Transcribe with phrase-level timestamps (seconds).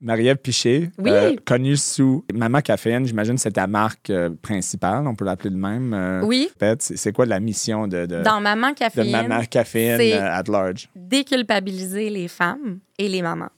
[0.00, 1.10] Marie-Ève Piché, Oui.
[1.10, 5.50] euh, connue sous Maman Caféine, j'imagine que c'est ta marque euh, principale, on peut l'appeler
[5.50, 5.92] de même.
[5.92, 6.50] euh, Oui.
[6.60, 10.32] C'est c'est quoi la mission de, de, Dans Maman de Caféine, Maman Caféine c'est- euh,
[10.32, 10.88] at large?
[10.94, 13.50] déculpabiliser les femmes et les mamans.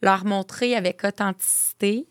[0.00, 2.06] Leur montrer avec authenticité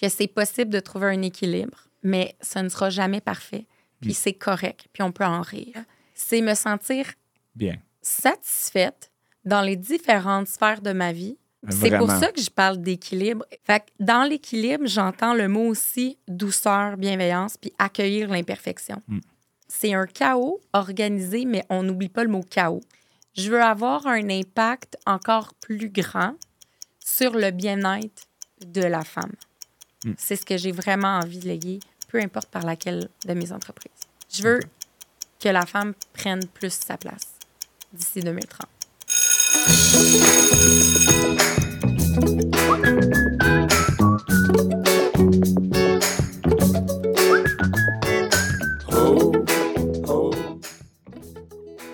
[0.00, 3.66] que c'est possible de trouver un équilibre, mais ce ne sera jamais parfait.
[4.00, 5.74] Puis c'est correct, puis on peut en rire.
[6.14, 7.04] C'est me sentir
[7.54, 7.76] Bien.
[8.00, 9.10] satisfaite
[9.44, 11.36] dans les différentes sphères de ma vie.
[11.68, 13.44] C'est pour ça que je parle d'équilibre.
[13.64, 19.02] Fait que dans l'équilibre, j'entends le mot aussi douceur, bienveillance, puis accueillir l'imperfection.
[19.08, 19.18] Mm.
[19.68, 22.80] C'est un chaos organisé, mais on n'oublie pas le mot chaos.
[23.34, 26.34] Je veux avoir un impact encore plus grand
[26.98, 28.24] sur le bien-être
[28.66, 29.34] de la femme.
[30.04, 30.12] Mm.
[30.16, 33.92] C'est ce que j'ai vraiment envie de léguer, peu importe par laquelle de mes entreprises.
[34.32, 34.60] Je veux
[35.38, 37.34] que la femme prenne plus sa place
[37.92, 38.66] d'ici 2030.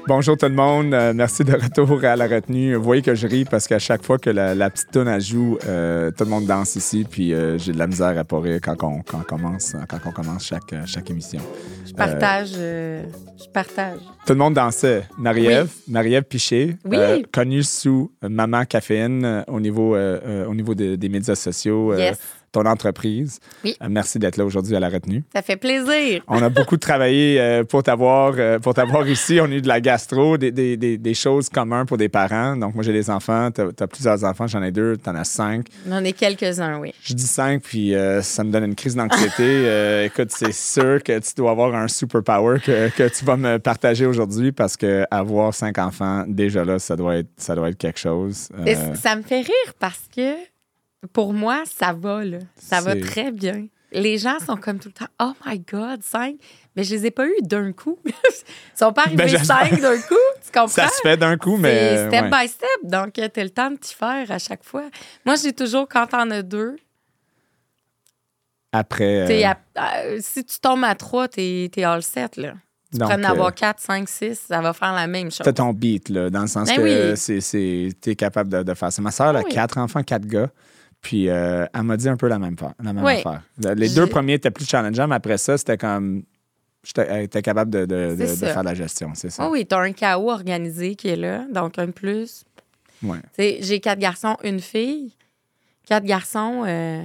[0.08, 2.76] Bonjour tout le monde, Euh, merci de retour à la retenue.
[2.76, 5.20] Vous voyez que je ris parce qu'à chaque fois que la, la petite tonne elle
[5.20, 8.38] joue, euh, tout le monde danse ici, puis euh, j'ai de la misère à pas
[8.40, 11.40] rire quand on, quand on commence, quand on commence chaque, chaque émission.
[11.86, 12.50] Je partage.
[12.52, 13.98] je partage.
[14.26, 15.04] Tout le monde dansait.
[15.18, 17.24] Marie-Ève, Marie-Ève Piché, Oui.
[17.32, 22.16] connue sous Maman Caféine au niveau, au niveau de- des médias sociaux, Yes.
[22.56, 23.38] Ton entreprise.
[23.64, 23.76] Oui.
[23.82, 25.24] Euh, merci d'être là aujourd'hui à la retenue.
[25.34, 26.22] Ça fait plaisir.
[26.26, 29.38] On a beaucoup travaillé euh, pour t'avoir euh, pour t'avoir ici.
[29.42, 32.56] On a eu de la gastro, des, des, des, des choses communes pour des parents.
[32.56, 33.50] Donc, moi, j'ai des enfants.
[33.50, 34.46] Tu as, plusieurs enfants.
[34.46, 34.96] J'en ai deux.
[34.96, 35.66] Tu en as cinq.
[35.86, 36.94] J'en ai quelques-uns, oui.
[37.02, 40.04] Je dis cinq, puis ça me donne une crise d'anxiété.
[40.06, 44.06] Écoute, c'est sûr que tu dois avoir un superpower que, que tu vas me partager
[44.06, 48.00] aujourd'hui parce que avoir cinq enfants, déjà là, ça doit être, ça doit être quelque
[48.00, 48.48] chose.
[48.94, 50.55] Ça me fait rire parce que
[51.12, 52.38] pour moi, ça va, là.
[52.56, 53.66] Ça va très bien.
[53.92, 56.36] Les gens sont comme tout le temps, oh my God, cinq.
[56.74, 57.98] Mais je les ai pas eus d'un coup.
[58.04, 58.12] Ils
[58.78, 60.14] sont pas arrivés Ben, je- cinq d'un coup.
[60.44, 60.66] Tu comprends?
[60.68, 62.08] ça se fait d'un coup, mais.
[62.08, 62.30] Step ouais.
[62.42, 62.68] by step.
[62.82, 64.84] Donc, tu as le temps de t'y faire à chaque fois.
[65.24, 66.76] Moi, j'ai toujours, quand t'en as deux,
[68.72, 69.44] Après.
[69.44, 72.54] euh, à- à- si tu tombes à trois, t'es es all set, là.
[72.92, 75.40] Tu donc, en euh, avoir quatre, cinq, six, ça va faire la même chose.
[75.44, 77.40] T'as ton beat, là, dans le sens Ben que oui.
[77.40, 79.00] c'est, t'es capable de, de faire ça.
[79.02, 79.52] Ma soeur, elle a Oui.
[79.52, 80.50] quatre enfants, quatre gars.
[81.06, 83.18] Puis euh, elle m'a dit un peu la même, fa- la même Oui.
[83.24, 83.42] affaire.
[83.76, 86.24] Les deux premiers étaient plus challengeants, mais après ça, c'était comme.
[86.82, 88.52] J'étais elle était capable de, de, de- C'est de ça.
[88.54, 89.46] faire la gestion, c'est ça.
[89.46, 92.44] Oh oui, t'as un chaos organisé qui est là, donc un plus.
[93.04, 93.18] Ouais.
[93.38, 95.12] J'ai quatre garçons, une fille.
[95.86, 97.04] Quatre garçons, euh,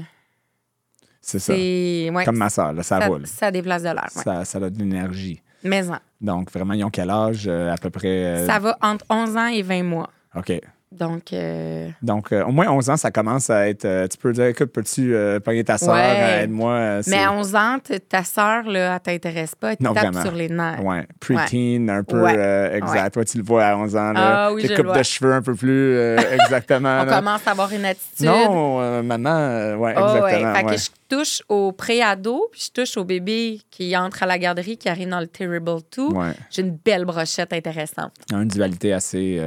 [1.22, 1.54] C'est ça.
[1.54, 3.28] ouais, Comme ma soeur, là, ça, ça, roule.
[3.28, 4.08] ça déplace de l'air.
[4.16, 4.24] ouais.
[4.24, 5.42] Ça, ça a de l'énergie.
[5.64, 8.08] Mais en, Donc, vraiment, ils ont quel âge euh, à peu près?
[8.26, 10.10] euh, ça va entre 11 ans et 20 mois.
[10.36, 10.60] OK.
[10.92, 13.86] Donc, euh, Donc, euh, au moins 11 ans, ça commence à être.
[13.86, 16.44] euh, tu peux dire, écoute, peux-tu pogner ta soeur, Ouais.
[16.44, 17.00] aide-moi.
[17.08, 17.78] mais à 11 ans,
[18.10, 20.22] ta sœur, là, elle t'intéresse pas, elle te Non, tape vraiment.
[20.22, 20.84] sur les nerfs.
[20.84, 22.72] Ouais, preteen, un peu Ouais.
[22.76, 23.14] exact.
[23.14, 24.12] Toi, tu le vois à 11 ans.
[24.12, 24.46] Là.
[24.48, 25.98] Ah oui, Tes je le coupes de cheveux un peu plus
[26.34, 27.00] exactement.
[27.02, 27.16] On là.
[27.20, 28.26] commence à avoir une attitude.
[28.26, 30.54] Non, maman, ouais, Oh, exactement.
[30.56, 34.38] Fait que je touche au pré-ado, puis je touche au bébé qui entre à la
[34.38, 36.04] garderie, qui arrive dans le Terrible 2.
[36.14, 36.32] Ouais.
[36.50, 38.12] J'ai une belle brochette intéressante.
[38.32, 39.42] Une dualité assez,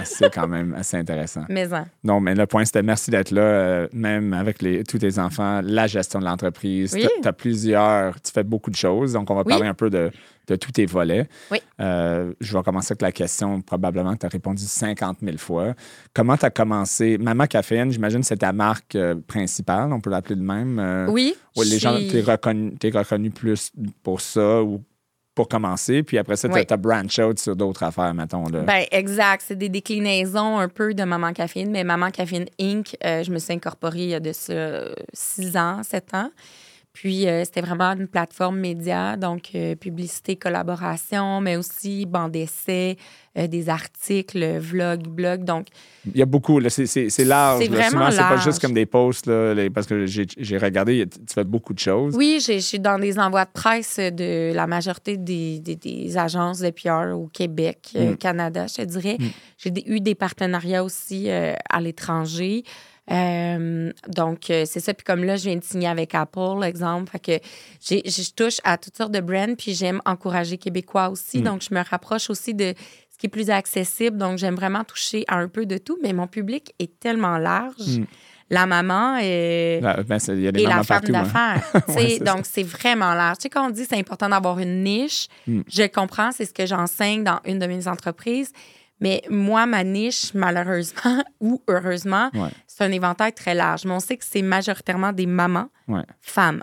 [0.00, 1.44] assez quand même assez intéressant.
[1.48, 1.84] Mais en.
[2.04, 5.60] Non, mais le point, c'était merci d'être là, euh, même avec les, tous tes enfants,
[5.62, 6.94] la gestion de l'entreprise.
[6.94, 7.06] Oui.
[7.22, 9.52] Tu as plusieurs, tu fais beaucoup de choses, donc on va Oui.
[9.52, 10.10] parler un peu de,
[10.46, 11.28] de tous tes volets.
[11.50, 11.58] Oui.
[11.80, 15.74] Euh, je vais commencer avec la question, probablement que tu as répondu 50 000 fois.
[16.14, 17.18] Comment tu as commencé?
[17.18, 21.06] Maman Caféine, j'imagine, c'est ta marque euh, principale, on peut l'appeler de même.
[21.10, 21.34] Oui.
[21.56, 23.72] Les gens, j'ai- t'es reconnu, reconnu plus
[24.02, 24.82] pour ça ou
[25.38, 26.66] pour commencer, puis après ça, Oui.
[26.66, 28.48] t'as branch out sur d'autres affaires, mettons.
[28.48, 28.62] Là.
[28.62, 29.44] Ben, exact.
[29.46, 33.38] C'est des déclinaisons un peu de Maman Caféine, mais Maman Caféine Inc., euh, je me
[33.38, 36.32] suis incorporée il y a de ça euh, six ans, sept ans.
[37.00, 42.96] Puis, euh, c'était vraiment une plateforme média, donc euh, publicité, collaboration, mais aussi bande d'essais,
[43.38, 45.44] euh, des articles, vlog, blog.
[45.44, 45.68] Donc,
[46.12, 46.82] Il y a beaucoup, là, c'est,
[47.24, 47.62] large.
[47.62, 51.06] C'est vraiment c'est pas juste comme des posts, là, les- parce que j'ai, j'ai regardé,
[51.08, 52.16] tu fais beaucoup de choses.
[52.16, 56.16] oui, j'ai- je suis dans des envois de presse de la majorité des, des- des
[56.18, 58.16] agences de PR au Québec, euh, Mm.
[58.16, 59.18] Canada, je te dirais.
[59.56, 62.64] J'ai des- eu des partenariats aussi à l'étranger.
[63.10, 64.92] Euh, donc, euh, c'est ça.
[64.94, 67.10] Puis comme là, je viens de signer avec Apple, exemple.
[67.10, 67.44] Fait que
[67.88, 71.38] je touche à toutes sortes de brands, puis j'aime encourager Québécois aussi.
[71.38, 71.42] Mm.
[71.42, 72.74] Donc, je me rapproche aussi de
[73.10, 74.16] ce qui est plus accessible.
[74.18, 77.98] Donc, j'aime vraiment toucher à un peu de tout, mais mon public est tellement large.
[77.98, 78.04] Mm.
[78.50, 81.12] La maman Là, ben, c'est- il y a des et la femme hein.
[81.12, 81.62] d'affaires.
[81.88, 83.36] Ouais, donc, c'est vraiment large.
[83.38, 85.60] Tu sais, quand on dit c'est important d'avoir une niche, Mm.
[85.68, 88.52] je comprends, c'est ce que j'enseigne dans une de mes entreprises,
[89.00, 92.50] Mais moi, ma niche, malheureusement ou heureusement, Ouais.
[92.66, 93.84] c'est un éventail très large.
[93.84, 96.02] Mais on sait que c'est majoritairement des mamans, Ouais.
[96.20, 96.62] femmes.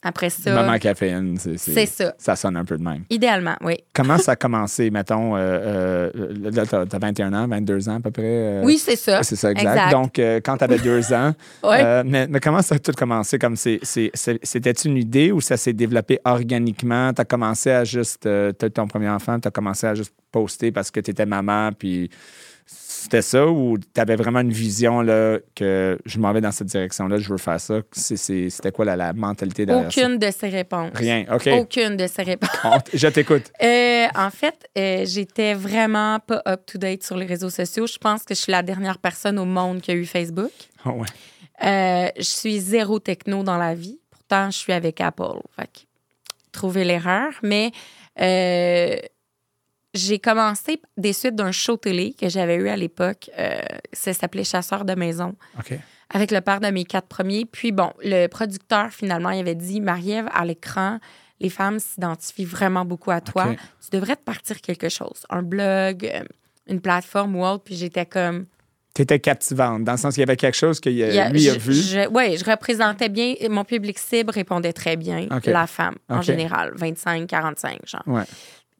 [0.00, 2.14] Après ça, Maman caféine, c'est, c'est ça.
[2.18, 3.02] Ça sonne un peu de même.
[3.10, 3.74] Idéalement, oui.
[3.92, 5.40] Comment ça a commencé, mettons, euh,
[6.14, 8.22] euh, là, t'as, t'as 21 ans, 22 ans à peu près?
[8.24, 9.24] euh, Oui, c'est ça.
[9.24, 9.68] C'est ça, exact.
[9.72, 9.90] Exact.
[9.90, 11.34] Donc, quand tu avais deux ans,
[11.64, 12.04] Ouais.
[12.04, 13.40] mais, mais comment ça a tout commencé?
[13.40, 17.12] Comme c'était une idée ou ça s'est développé organiquement?
[17.12, 20.70] Tu as commencé à juste, t'as ton premier enfant, tu as commencé à juste poster
[20.70, 22.08] parce que tu étais maman, puis
[23.02, 26.66] c'était ça ou tu avais vraiment une vision là, que je m'en vais dans cette
[26.66, 27.80] direction-là, je veux faire ça?
[27.92, 30.00] C'était quoi la, la mentalité derrière ça?
[30.00, 30.90] Aucune de ces réponses.
[30.94, 31.48] Rien, OK.
[31.52, 32.50] Aucune de ces réponses.
[32.64, 33.52] On je t'écoute.
[33.62, 37.86] Euh, en fait, euh, j'étais vraiment pas up-to-date sur les réseaux sociaux.
[37.86, 40.52] Je pense que je suis la dernière personne au monde qui a eu Facebook.
[40.84, 41.06] Ah ouais.
[41.64, 43.98] Euh, je suis zéro techno dans la vie.
[44.10, 45.38] Pourtant, je suis avec Apple.
[45.56, 45.86] Fait
[46.52, 47.32] trouver l'erreur.
[47.42, 47.70] Mais
[49.98, 53.30] j'ai commencé des suites d'un show télé que j'avais eu à l'époque.
[53.38, 53.58] Euh,
[53.92, 55.34] ça s'appelait Chasseur de maison
[56.10, 57.44] avec le père de mes quatre premiers.
[57.44, 60.98] Puis bon, le producteur, finalement, il avait dit Marie-Ève, à l'écran,
[61.40, 63.54] les femmes s'identifient vraiment beaucoup à toi.
[63.82, 65.24] Tu devrais te partir quelque chose.
[65.30, 66.22] Un blog, euh,
[66.68, 67.64] une plateforme ou autre.
[67.64, 68.46] Puis j'étais comme.
[68.94, 71.54] Tu étais captivante, dans le sens qu'il y avait quelque chose que a- lui a
[71.56, 72.06] vu.
[72.10, 73.34] ouais, je représentais bien.
[73.48, 75.28] Mon public cible répondait très bien.
[75.52, 78.02] La femme, en général, 25-45, genre.
[78.06, 78.24] Ouais.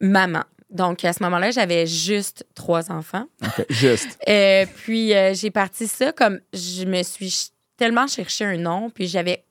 [0.01, 0.43] Maman.
[0.71, 3.27] Donc, à ce moment-là, j'avais juste trois enfants.
[3.43, 3.65] OK.
[3.71, 4.19] Juste.
[4.29, 9.07] Euh, puis euh, j'ai parti ça comme je me suis tellement cherché un nom, puis
[9.09, 9.45] j'avais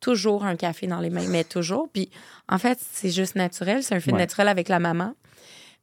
[0.00, 1.88] toujours un café dans les mains, mais toujours.
[1.92, 2.10] Puis
[2.48, 4.22] en fait, c'est juste naturel, c'est un film Ouais.
[4.22, 5.14] naturel avec la maman.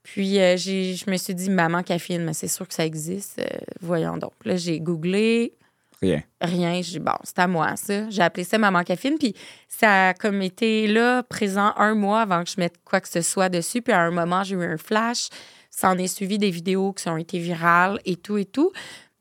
[0.04, 3.40] Puis euh, je me suis dit maman caféine, mais c'est sûr que ça existe.
[3.40, 3.46] euh,
[3.82, 4.34] voyons donc.
[4.44, 5.54] Là, j'ai googlé,
[6.02, 6.24] Rien.
[6.42, 6.82] rien.
[6.82, 8.10] J'ai bon, c'est à moi, ça.
[8.10, 9.18] J'ai appelé ça Maman Cafine.
[9.18, 9.34] Puis
[9.68, 13.22] ça a comme été là, présent un mois avant que je mette quoi que ce
[13.22, 13.82] soit dessus.
[13.82, 15.30] Puis à un moment, j'ai eu un flash.
[15.70, 18.72] Ça en est suivi des vidéos qui ont été virales et tout et tout.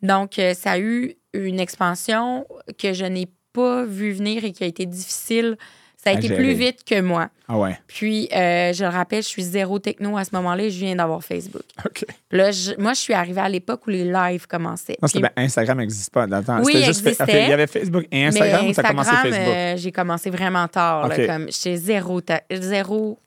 [0.02, 2.46] Donc, euh, ça a eu une expansion
[2.78, 5.56] que je n'ai pas vu venir et qui a été difficile.
[6.04, 6.42] Ça a À été gérer.
[6.42, 7.30] plus vite que moi.
[7.48, 7.78] Ah ouais.
[7.86, 10.94] Puis, euh, je le rappelle, je suis zéro techno à ce moment-là et je viens
[10.96, 11.62] d'avoir Facebook.
[11.84, 12.04] OK.
[12.30, 14.96] Là, je- moi, je suis arrivée à l'époque où les lives commençaient.
[15.02, 16.60] Non, Puis- Instagram n'existe pas dans le temps.
[16.62, 17.44] Oui, C'était juste existait.
[17.44, 19.54] Il y avait Facebook et Instagram mais ou commencé Instagram, Facebook?
[19.56, 21.08] euh, j'ai commencé vraiment tard.
[21.08, 21.26] là, OK.
[21.26, 22.20] comme j'étais zéro,
[22.50, 23.18] zéro.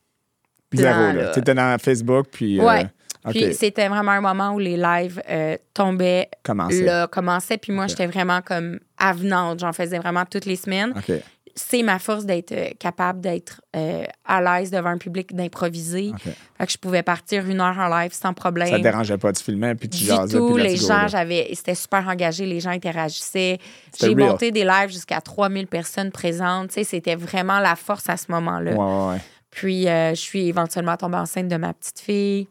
[0.73, 1.13] Zéro, là.
[1.13, 1.31] là.
[1.31, 2.59] T'étais dans Facebook, puis...
[2.59, 2.85] euh, Ouais.
[3.31, 6.83] Puis c'était vraiment un moment où les lives euh, tombaient, commencé.
[6.83, 7.57] là, commençaient.
[7.57, 9.59] Puis moi, j'étais vraiment comme avenante.
[9.59, 10.93] J'en faisais vraiment toutes les semaines.
[10.95, 11.11] OK.
[11.59, 16.11] C'est ma force d'être euh, capable d'être euh, à l'aise devant un public, d'improviser.
[16.57, 18.67] Fait que je pouvais partir une heure en live sans problème.
[18.69, 20.53] Ça te dérangeait pas, tu filmais, puis tu jasais, tout.
[20.53, 22.45] puis Les go, gens, j'avais, c'était super engagé.
[22.45, 23.57] Les gens interagissaient.
[23.99, 24.17] J'ai real.
[24.19, 26.67] monté des lives jusqu'à 3000 personnes présentes.
[26.67, 28.73] Tu sais, c'était vraiment la force à ce moment-là.
[28.73, 29.21] Ouais, ouais, ouais.
[29.49, 32.47] Puis, euh, je suis éventuellement tombée enceinte de ma petite fille.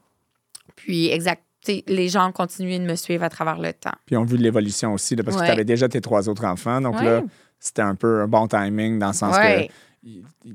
[0.74, 1.42] Puis, exact.
[1.88, 3.90] Les gens ont continué de me suivre à travers le temps.
[4.06, 6.44] Puis on a vu l'évolution aussi, là, parce que tu avais déjà tes trois autres
[6.44, 6.80] enfants.
[6.80, 7.04] Donc Ouais.
[7.04, 7.22] là,
[7.58, 9.68] c'était un peu un bon timing dans le sens Ouais.
[10.04, 10.08] que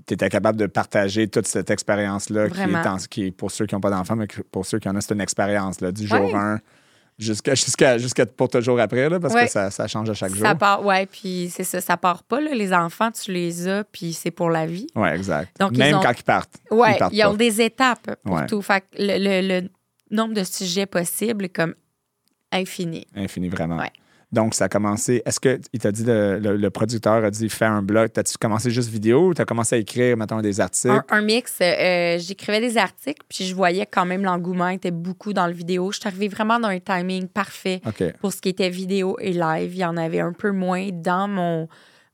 [0.07, 3.65] tu étais capable de partager toute cette expérience-là qui est, en- qui est, pour ceux
[3.65, 6.07] qui n'ont pas d'enfants, mais pour ceux qui en ont, c'est une expérience là, du
[6.07, 6.33] jour Ouais.
[6.33, 6.59] 1
[7.19, 9.45] jusqu'à, jusqu'à, jusqu'à pour toujours après, là, parce Ouais.
[9.45, 10.45] que ça, ça change à chaque jour.
[10.47, 12.53] Ça part, ouais, puis c'est ça, ça part pas, là.
[12.55, 14.87] Les enfants, tu les as, puis c'est pour la vie.
[14.95, 15.49] Oui, exact.
[15.59, 16.55] Donc, ils Même ont- quand ils partent.
[16.71, 17.37] Ouais, ils partent ils ont pas.
[17.37, 18.45] des étapes pour Ouais.
[18.47, 18.61] tout.
[18.61, 19.69] Fait le, le- le
[20.11, 21.75] nombre de sujets possibles est comme
[22.51, 23.05] infini.
[23.15, 23.77] Infini, vraiment.
[23.77, 23.91] Ouais.
[24.31, 25.21] Donc, ça a commencé.
[25.25, 28.11] Est-ce que il t'a dit, le, le- le producteur a dit fais un blog?
[28.13, 30.89] T'as-tu commencé juste vidéo ou t'as commencé à écrire, mettons, des articles?
[30.93, 31.57] Un, un mix.
[31.61, 35.91] euh, J'écrivais des articles, puis je voyais quand même l'engouement était beaucoup dans le vidéo.
[35.91, 37.81] Je suis arrivée vraiment dans un timing parfait
[38.21, 39.73] pour ce qui était vidéo et live.
[39.75, 41.67] Il y en avait un peu moins dans mon,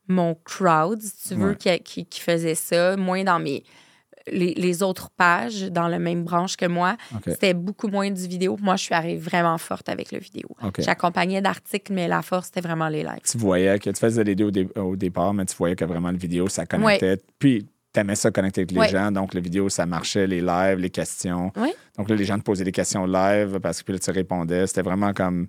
[0.08, 1.56] mon crowd, si tu veux, Ouais.
[1.56, 3.62] qui, qui, qui faisait ça, moins dans mes
[4.32, 6.96] les, les autres pages dans la même branche que moi.
[7.14, 7.22] OK.
[7.26, 8.56] C'était beaucoup moins du vidéo.
[8.60, 10.48] Moi, je suis arrivée vraiment forte avec le vidéo.
[10.78, 13.20] J'accompagnais d'articles, mais la force, c'était vraiment les lives.
[13.30, 15.84] tu voyais que tu faisais les deux au, dé- au départ, mais tu voyais que
[15.84, 17.18] vraiment le vidéo, ça connectait.
[17.38, 18.88] Puis, tu aimais ça connecter avec les Ouais.
[18.88, 19.10] gens.
[19.10, 21.50] Donc, le vidéo, ça marchait, les lives, les questions.
[21.56, 21.70] Oui.
[21.96, 24.66] Donc, là, les gens te posaient des questions live parce que puis là, tu répondais.
[24.66, 25.48] C'était vraiment comme.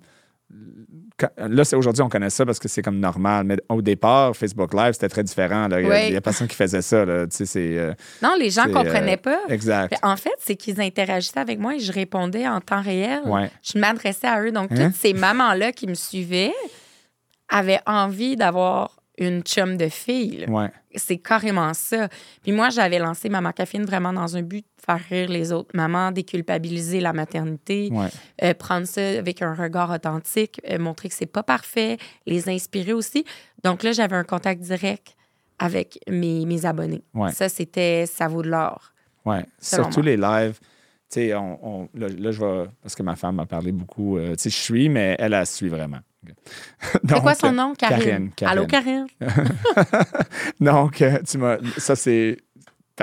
[1.36, 3.44] Là, c'est aujourd'hui, on connaît ça parce que c'est comme normal.
[3.44, 5.68] Mais au départ, Facebook Live, c'était très différent.
[5.68, 5.80] là.
[5.80, 7.04] Il y a- personne qui faisait ça.
[7.04, 7.26] Là.
[7.26, 7.78] Tu sais, c'est.
[7.78, 9.40] euh, Non, les gens c'est, comprenaient euh, pas.
[9.48, 9.94] Exact.
[10.02, 13.20] En fait, c'est qu'ils interagissaient avec moi et je répondais en temps réel.
[13.26, 13.50] Ouais.
[13.62, 14.52] Je m'adressais à eux.
[14.52, 14.86] Donc, Hein?
[14.86, 16.52] toutes ces mamans-là qui me suivaient
[17.48, 20.44] avaient envie d'avoir une chum de fille.
[20.48, 20.70] Ouais.
[20.96, 22.08] C'est carrément ça.
[22.42, 25.70] Puis moi, j'avais lancé Maman Cafine vraiment dans un but de faire rire les autres
[25.74, 28.08] mamans, déculpabiliser la maternité, Ouais.
[28.42, 32.92] euh, prendre ça avec un regard authentique, euh, montrer que c'est pas parfait, les inspirer
[32.92, 33.24] aussi.
[33.62, 35.14] Donc là, j'avais un contact direct
[35.58, 37.02] avec mes, mes abonnés.
[37.14, 37.30] Ouais.
[37.32, 38.92] Ça, c'était, ça vaut de l'or.
[39.26, 39.44] Ouais.
[39.60, 40.06] Surtout moi.
[40.10, 40.58] les lives.
[41.12, 42.64] tu sais, on, on- là, là, je vais.
[42.82, 44.16] Parce que ma femme m'a parlé beaucoup.
[44.16, 45.98] euh, tu sais, je suis, mais elle, elle suit vraiment.
[47.08, 47.74] C'est quoi son nom?
[47.74, 48.30] Karine.
[48.36, 49.06] Karine, Allô, Karine?
[50.60, 51.58] Donc, euh, tu m'as.
[51.78, 52.36] Ça, c'est.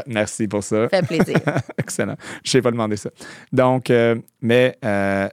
[0.06, 0.88] Merci pour ça.
[0.90, 1.38] Fait plaisir.
[1.78, 2.16] Excellent.
[2.44, 3.10] Je n'ai pas demandé ça.
[3.52, 5.28] Donc, euh, mais euh,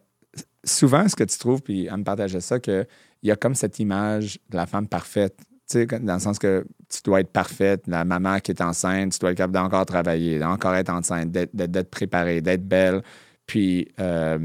[0.65, 2.87] souvent, ce que tu trouves, puis elle me partageait ça, qu'il
[3.23, 5.37] y a comme cette image de la femme parfaite.
[5.69, 9.13] Tu sais, dans le sens que tu dois être parfaite, la maman qui est enceinte,
[9.13, 13.03] tu dois être capable d'encore travailler, d'encore être enceinte, d'être préparée, d'être belle.
[13.47, 14.39] Puis, euh,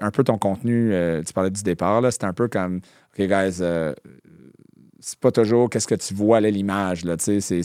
[0.00, 2.76] un peu ton contenu, euh, tu parlais du départ, là, c'est un peu comme,
[3.18, 3.92] OK, guys, euh,
[5.00, 7.62] c'est pas toujours qu'est-ce que tu vois à l'image, là, tu sais, c'est,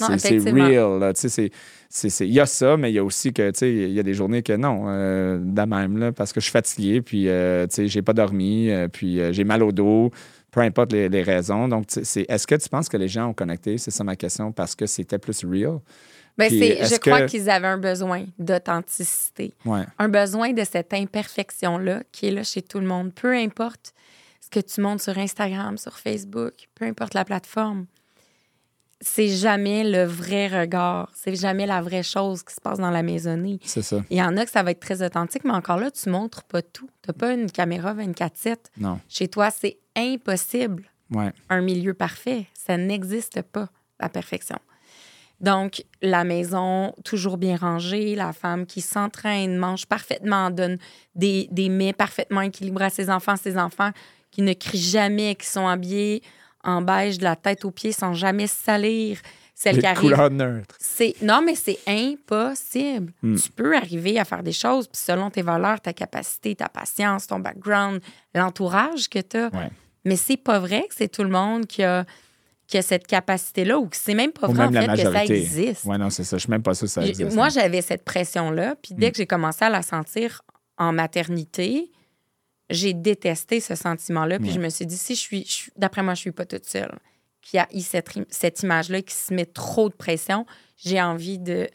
[0.65, 1.51] real, là, tu sais, c'est,
[1.89, 3.91] c'est, c'est- il y a ça, mais il y a aussi que, tu sais, il
[3.93, 7.01] y a des journées que non, euh, de même, là, parce que je suis fatigué,
[7.01, 10.10] puis, euh, tu sais, j'ai pas dormi, puis j'ai mal au dos,
[10.50, 11.67] peu importe les, les raisons.
[11.67, 14.51] Donc, c'est, est-ce que tu penses que les gens ont connecté, c'est ça ma question,
[14.51, 15.79] parce que c'était plus real?
[16.38, 22.03] Ben, c'est, je crois qu'ils avaient un besoin d'authenticité, Ouais, un besoin de cette imperfection-là
[22.12, 23.13] qui est là chez tout le monde.
[23.13, 23.94] Peu importe
[24.39, 27.86] ce que tu montres sur Instagram, sur Facebook, peu importe la plateforme,
[29.01, 33.03] c'est jamais le vrai regard, c'est jamais la vraie chose qui se passe dans la
[33.03, 33.60] maisonnée.
[33.63, 34.03] c'est ça.
[34.10, 36.44] Il y en a que ça va être très authentique, mais encore là, tu montres
[36.44, 36.89] pas tout.
[37.06, 38.58] Tu pas une caméra 24-7.
[38.77, 42.48] Non, Chez toi, c'est impossible ouais, un milieu parfait.
[42.53, 44.58] Ça n'existe pas, la perfection.
[45.39, 50.77] Donc, la maison toujours bien rangée, la femme qui s'entraîne, mange parfaitement, donne
[51.15, 53.91] des, des mets parfaitement équilibrés à ses enfants, ses enfants
[54.32, 56.24] qui ne crient jamais, qui sont habillés
[56.63, 59.20] en beige de la tête aux pieds sans jamais salir.
[59.56, 60.15] Celle les qui arrive
[60.77, 63.12] c'est non, mais c'est impossible.
[63.24, 63.36] Hmm.
[63.36, 67.25] Tu peux arriver à faire des choses, puis selon tes valeurs, ta capacité, ta patience,
[67.25, 68.00] ton background,
[68.36, 69.48] l'entourage que tu as.
[69.48, 69.72] Ouais.
[70.06, 72.06] Mais c'est pas vrai que c'est tout le monde qui a,
[72.67, 75.12] qui a cette capacité-là, ou que c'est même pas Ou vrai même en fait que
[75.12, 75.86] ça existe.
[75.86, 76.38] Ouais, non, c'est ça.
[76.38, 77.33] Je suis même pas sûr que ça existe.
[77.33, 77.50] Moi, hein.
[77.50, 80.41] j'avais cette pression-là, puis dès que j'ai commencé à la sentir
[80.77, 81.89] en maternité,
[82.69, 86.19] j'ai détesté ce sentiment-là, puis je me suis dit, si je suis, d'après moi, je
[86.19, 86.93] suis pas toute seule,
[87.41, 90.45] qui a eu cette, cette image-là, qui se met trop de pression,
[90.75, 91.69] j'ai envie de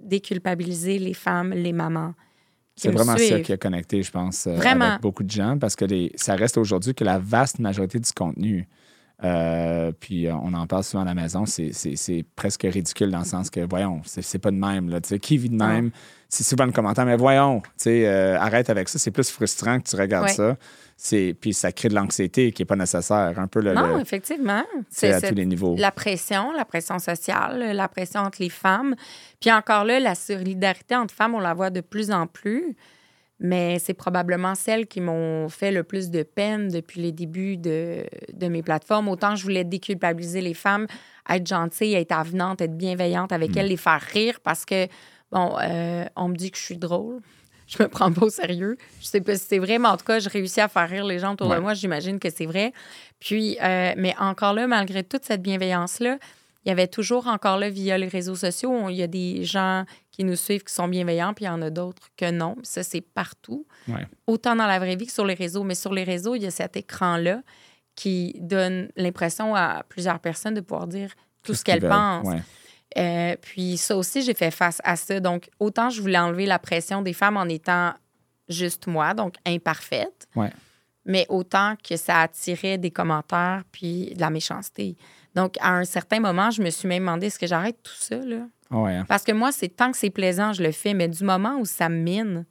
[0.00, 2.14] déculpabiliser les femmes, les mamans.
[2.76, 4.86] C'est me vraiment ça qui a connecté, je pense, euh, Vraiment.
[4.86, 8.10] avec beaucoup de gens, parce que les- ça reste aujourd'hui que la vaste majorité du
[8.12, 8.68] contenu,
[9.24, 13.24] euh, puis euh, on en parle souvent à la maison, c'est- presque ridicule dans le
[13.24, 14.88] sens que, voyons, c'est pas de même.
[14.88, 15.90] Là, qui vit de même?
[16.28, 19.96] C'est souvent le commentaire, mais voyons, euh, arrête avec ça, c'est plus frustrant que tu
[19.96, 20.32] regardes Ouais.
[20.32, 20.56] ça.
[21.40, 24.62] Puis ça crée de l'anxiété qui n'est pas nécessaire, un peu le, Non, le- effectivement.
[24.90, 25.74] c'est à tous les niveaux.
[25.78, 28.94] la pression, la pression sociale, la pression entre les femmes.
[29.40, 32.76] Puis encore là, la solidarité entre femmes, on la voit de plus en plus.
[33.42, 38.04] Mais c'est probablement celles qui m'ont fait le plus de peine depuis les débuts de,
[38.34, 39.08] de mes plateformes.
[39.08, 40.86] Autant je voulais déculpabiliser les femmes,
[41.28, 44.86] être gentille, être avenante, être bienveillante avec elles, les faire rire parce que,
[45.32, 47.20] bon, euh, on me dit que je suis drôle.
[47.66, 48.76] Je me prends pas au sérieux.
[49.00, 51.04] Je sais pas si c'est vrai, mais en tout cas, je réussis à faire rire
[51.04, 51.56] les gens autour Ouais.
[51.56, 51.72] de moi.
[51.72, 52.72] J'imagine que c'est vrai.
[53.20, 56.18] Puis, euh, mais encore là, malgré toute cette bienveillance-là,
[56.64, 59.44] il y avait toujours encore là, via les réseaux sociaux, on- il y a des
[59.44, 62.56] gens qui nous suivent qui sont bienveillants, puis il y en a d'autres que non.
[62.62, 63.66] Ça, c'est partout.
[63.88, 64.06] Ouais.
[64.26, 65.62] Autant dans la vraie vie que sur les réseaux.
[65.64, 67.42] Mais sur les réseaux, il y a cet écran-là
[67.96, 71.12] qui donne l'impression à plusieurs personnes de pouvoir dire
[71.42, 72.26] tout ce qu'elles pensent.
[72.26, 72.42] Ouais.
[72.98, 75.20] Euh, puis ça aussi, j'ai fait face à ça.
[75.20, 77.94] Donc, autant je voulais enlever la pression des femmes en étant
[78.48, 80.50] juste moi, donc imparfaite, Ouais.
[81.04, 84.96] mais autant que ça attirait des commentaires puis de la méchanceté.
[85.34, 88.16] Donc, à un certain moment, je me suis même demandé est-ce que j'arrête tout ça,
[88.16, 88.46] là?
[88.70, 89.04] Ouais, hein?
[89.08, 91.64] Parce que moi, c'est tant que c'est plaisant, je le fais, mais du moment où
[91.64, 92.46] ça me mine,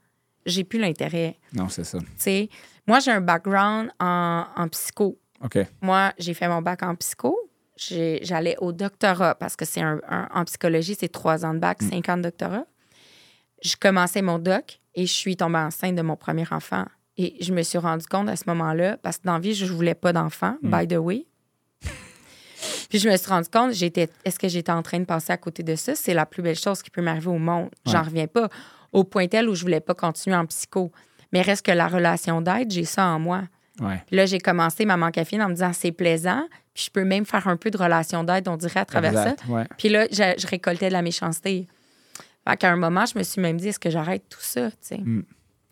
[0.46, 1.38] j'ai plus l'intérêt.
[1.54, 2.00] Non, c'est ça.
[2.88, 5.20] Moi, j'ai un background en, en psycho.
[5.44, 5.58] OK.
[5.82, 7.38] Moi, j'ai fait mon bac en psycho.
[7.78, 11.82] J'allais au doctorat parce que c'est un, un- en psychologie, c'est trois ans de bac,
[11.82, 12.66] cinq ans de doctorat.
[13.64, 16.86] Je commençais mon doc et je suis tombée enceinte de mon premier enfant.
[17.18, 19.66] Et je me suis rendu compte à ce moment-là, parce que dans la vie, je
[19.66, 21.26] voulais pas d'enfant, by the way.
[22.90, 25.38] Puis je me suis rendu compte, j'étais, est-ce que j'étais en train de passer à
[25.38, 25.94] côté de ça?
[25.96, 27.70] C'est la plus belle chose qui peut m'arriver au monde.
[27.86, 28.50] J'en reviens pas.
[28.92, 30.92] Au point tel où je voulais pas continuer en psycho.
[31.32, 33.44] Mais reste que la relation d'aide, j'ai ça en moi.
[33.80, 34.02] Ouais.
[34.08, 36.44] Puis là, j'ai commencé Maman Caféine en me disant c'est plaisant.
[36.74, 39.42] Puis je peux même faire un peu de relation d'aide, on dirait, à travers Exact.
[39.46, 39.52] ça.
[39.54, 39.66] Ouais.
[39.78, 41.68] Puis là, je, je récoltais de la méchanceté.
[42.48, 44.72] Fait qu'à un moment, je me suis même dit est-ce que j'arrête tout ça?
[44.72, 44.98] tu sais?
[44.98, 45.24] Mm.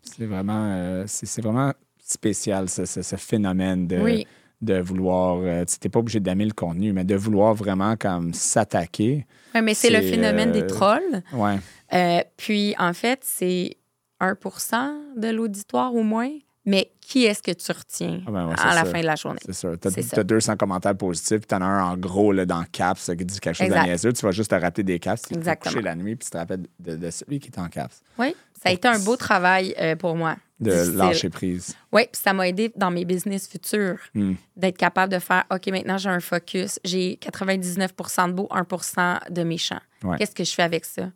[0.02, 1.72] C'est vraiment, euh, c'est c'est vraiment
[2.04, 4.26] spécial, ce, ce- ce phénomène de, Oui.
[4.60, 5.38] De vouloir.
[5.42, 9.26] euh, tu n'es pas obligé d'aimer le contenu, mais de vouloir vraiment comme s'attaquer.
[9.54, 11.22] Ouais, mais c'est le phénomène des euh, trolls.
[11.32, 11.56] Ouais.
[11.92, 13.76] Euh, puis, en fait, c'est
[14.20, 14.74] 1%
[15.16, 16.30] de l'auditoire au moins.
[16.64, 19.38] mais qui est-ce que tu retiens Ah ben ouais, à la fin de la journée?
[19.42, 19.74] C'est sûr.
[19.80, 20.20] Tu ça.
[20.20, 23.24] as 200 commentaires positifs, puis tu en as un en gros là, dans caps qui
[23.24, 24.12] dit quelque chose de niaiseux.
[24.12, 25.22] Tu vas juste te rappeler des caps.
[25.22, 27.68] Tu vas coucher la nuit, puis tu te rappelles de, de celui qui est en
[27.68, 28.02] caps.
[28.18, 30.36] Oui, ça a été un beau travail euh, pour moi.
[30.60, 30.96] De Difficile.
[30.96, 31.76] lâcher prise.
[31.92, 34.34] Oui, puis ça m'a aidé dans mes business futurs Hmm.
[34.56, 39.42] d'être capable de faire OK, maintenant j'ai un focus, j'ai 99% de beau, 1% de
[39.44, 39.78] méchant.
[40.02, 40.16] Ouais.
[40.18, 41.10] Qu'est-ce que je fais avec ça?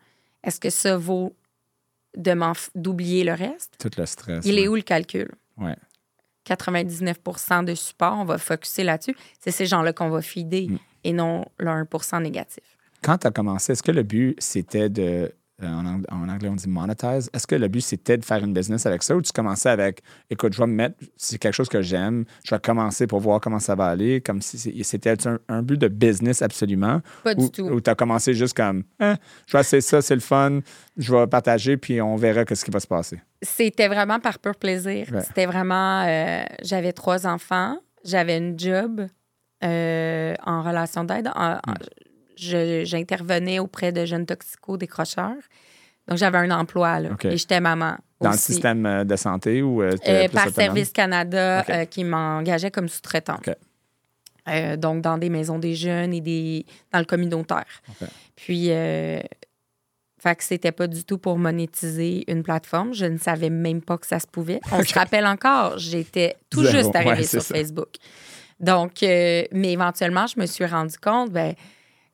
[0.44, 1.34] Est-ce que ça vaut
[2.16, 2.34] de
[2.76, 3.74] d'oublier le reste?
[3.80, 4.44] Tout le stress.
[4.46, 4.62] Il ouais.
[4.62, 5.28] est où le calcul?
[5.56, 5.76] Ouais.
[6.56, 9.16] 99% de support, on va focuser là-dessus.
[9.40, 10.78] C'est ces gens-là qu'on va feeder Hmm.
[11.04, 12.64] et non le 1% négatif.
[13.02, 15.32] Quand tu as commencé, est-ce que le but, c'était de.
[15.62, 17.30] Euh, En, ang- en anglais, on dit monetize.
[17.32, 20.02] Est-ce que le but, c'était de faire une business avec ça ou tu commençais avec
[20.30, 23.40] écoute, je vais me mettre, c'est quelque chose que j'aime, je vais commencer pour voir
[23.40, 27.00] comment ça va aller, comme si c'était un, un but de business absolument?
[27.24, 27.62] Pas ou, du tout.
[27.62, 29.16] Ou tu as commencé juste comme, Hein,
[29.46, 30.60] je vais essayer ça, c'est le fun,
[30.96, 33.20] je vais partager, puis on verra ce qui va se passer?
[33.42, 35.06] C'était vraiment par pur plaisir.
[35.12, 35.20] Ouais.
[35.22, 36.04] C'était vraiment.
[36.06, 39.06] euh, j'avais trois enfants, j'avais une job
[39.64, 41.28] euh, en relation d'aide.
[41.34, 42.01] En- en- je-
[42.36, 45.34] J'intervenais auprès de jeunes toxicos décrocheurs.
[46.08, 47.10] Donc, j'avais un emploi, là.
[47.24, 47.96] Et j'étais maman.
[48.20, 50.52] Dans le système euh, de santé ou euh, Euh, par autonome?
[50.66, 53.48] Service Canada, euh, qui m'engageait comme sous-traitante.
[54.48, 57.66] Euh, donc, dans des maisons des jeunes et des, dans le communautaire.
[58.34, 62.92] Puis, fait que c'était pas du tout pour monétiser une plateforme.
[62.94, 64.60] Je ne savais même pas que ça se pouvait.
[64.72, 66.76] On se rappelle encore, j'étais tout Zéro.
[66.78, 67.54] juste arrivée Ouais, sur ça.
[67.54, 67.88] Facebook.
[68.60, 71.54] Donc, mais éventuellement, je me suis rendu compte, ben,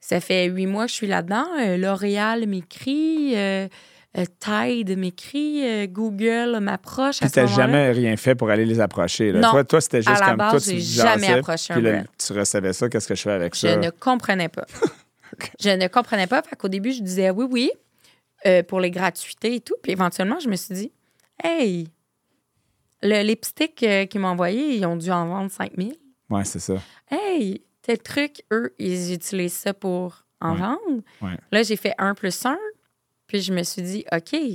[0.00, 1.46] ça fait huit mois que je suis là-dedans.
[1.60, 3.68] Euh, L'Oréal m'écrit, euh,
[4.16, 7.18] euh, Tide m'écrit, Google m'approche.
[7.20, 7.46] t'as moment-là.
[7.56, 9.32] jamais rien fait pour aller les approcher.
[9.32, 9.40] là.
[9.40, 9.50] Non.
[9.50, 11.92] Toi, toi c'était juste À la comme base, toi, tu jamais approché puis un là,
[11.92, 12.06] brand.
[12.26, 13.76] tu recevais ça, qu'est-ce que je fais avec Je ça?
[13.76, 14.66] ne comprenais pas.
[15.60, 16.42] Je ne comprenais pas.
[16.42, 17.70] Fait qu'au début, je disais oui, oui,
[18.46, 19.74] euh, pour les gratuités et tout.
[19.82, 20.92] Puis éventuellement, je me suis dit,
[21.44, 21.86] hey,
[23.02, 25.94] le lipstick qu'ils m'ont envoyé, ils ont dû en vendre 5000.
[26.30, 26.74] Ouais, c'est ça.
[27.10, 30.60] Hey, tel truc, eux, ils utilisent ça pour en Ouais.
[30.60, 31.02] vendre.
[31.22, 31.36] Ouais.
[31.50, 32.58] Là, j'ai fait un plus un.
[33.26, 34.50] Puis je me suis dit, OK, je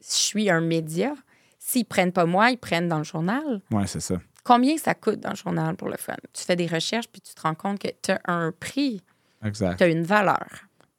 [0.00, 1.14] suis un média.
[1.58, 3.60] S'ils prennent pas moi, ils prennent dans le journal.
[3.70, 4.16] Ouais, c'est ça.
[4.42, 6.16] Combien ça coûte dans le journal pour le fun?
[6.32, 9.00] Tu fais des recherches, puis tu te rends compte que tu as un prix,
[9.44, 9.76] Exact.
[9.78, 10.46] tu as une valeur.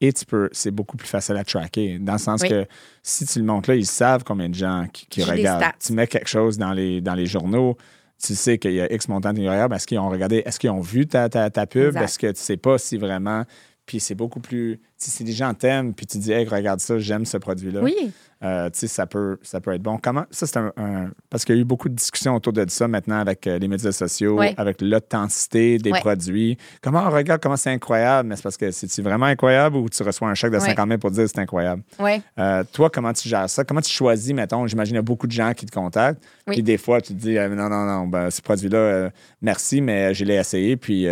[0.02, 2.50] Et tu peux, c'est beaucoup plus facile à tracker, dans le sens Oui.
[2.50, 2.66] que
[3.04, 5.64] si tu le montres là, ils savent combien de gens qui, qui regardent.
[5.80, 7.78] Tu mets quelque chose dans les, dans les journaux,
[8.22, 9.42] tu sais qu'il y a X montant de.
[9.42, 11.94] Est-ce qu'ils ont regardé, est-ce qu'ils ont vu ta, ta, ta pub?
[11.94, 13.44] Que tu sais pas si vraiment.
[13.86, 14.80] Puis c'est beaucoup plus.
[14.98, 17.82] Si des gens t'aiment, puis tu dis, hey, regarde ça, j'aime ce produit-là.
[17.82, 18.12] Oui.
[18.44, 19.98] Euh, tu sais, ça peut, ça peut être bon.
[20.02, 22.66] Comment ça, c'est un, un- parce qu'il y a eu beaucoup de discussions autour de
[22.70, 24.54] ça maintenant avec euh, les médias sociaux, Ouais.
[24.58, 26.00] avec l'authenticité des Ouais.
[26.00, 26.58] produits.
[26.82, 30.04] Comment on regarde comment c'est incroyable, mais c'est parce que c'est vraiment incroyable ou tu
[30.04, 30.66] reçois un chèque de Ouais.
[30.66, 31.82] 50 000 pour dire c'est incroyable?
[32.00, 32.22] Oui.
[32.38, 33.64] Euh, toi, comment tu gères ça?
[33.64, 36.56] Comment tu choisis, mettons, j'imagine qu'il y a beaucoup de gens qui te contactent, Oui.
[36.56, 39.10] puis des fois tu te dis euh, non non non, ben, ce produit-là, euh,
[39.42, 41.08] merci, mais je l'ai essayé, puis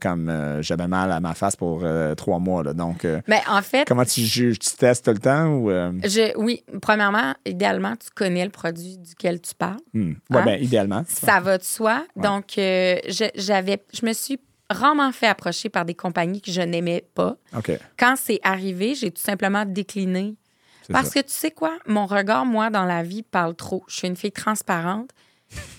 [0.00, 1.84] comme j'avais mal à ma face pour
[2.16, 2.72] trois mois, là.
[2.72, 6.62] donc Mais en fait, comment tu juges, tu testes tout le temps ou je, oui,
[6.82, 9.80] premièrement, idéalement, tu connais le produit duquel tu parles.
[9.92, 10.12] hmm.
[10.30, 10.44] Ouais, Hein?
[10.44, 11.04] ben, idéalement.
[11.08, 12.04] Ça va de soi.
[12.16, 12.22] Ouais.
[12.22, 14.38] Donc, euh, je, j'avais, je me suis
[14.70, 17.36] rarement fait approcher par des compagnies que je n'aimais pas.
[17.56, 17.72] OK.
[17.98, 20.36] Quand c'est arrivé, j'ai tout simplement décliné.
[20.90, 21.22] Parce ça.
[21.22, 21.78] que tu sais quoi?
[21.86, 23.84] Mon regard, moi, dans la vie, parle trop.
[23.88, 25.10] Je suis une fille transparente.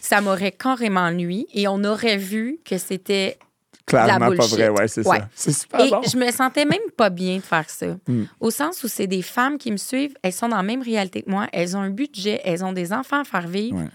[0.02, 3.38] Ça m'aurait carrément nuit et on aurait vu que c'était
[3.86, 5.20] Clairement pas vrai, ouais, c'est Ouais.
[5.20, 5.30] ça.
[5.36, 6.02] C'est super Et bon.
[6.02, 7.96] je me sentais même pas bien de faire ça.
[8.08, 8.24] Hmm.
[8.40, 11.22] Au sens où c'est des femmes qui me suivent, elles sont dans la même réalité
[11.22, 13.78] que moi, elles ont un budget, elles ont des enfants à faire vivre.
[13.78, 13.90] Ouais.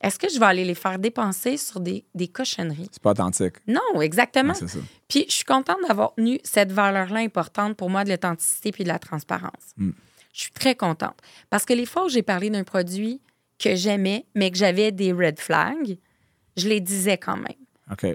[0.00, 2.88] Est-ce que je vais aller les faire dépenser sur des, des cochonneries?
[2.92, 3.54] C'est pas authentique.
[3.66, 4.52] Non, exactement.
[4.52, 4.78] Ouais, c'est ça.
[5.08, 8.88] Puis je suis contente d'avoir tenu cette valeur-là importante pour moi de l'authenticité puis de
[8.88, 9.72] la transparence.
[9.76, 9.90] Mm.
[10.32, 11.16] Je suis très contente.
[11.48, 13.20] Parce que les fois où j'ai parlé d'un produit
[13.58, 15.96] que j'aimais, mais que j'avais des red flags,
[16.56, 17.54] je les disais quand même.
[17.90, 18.06] OK.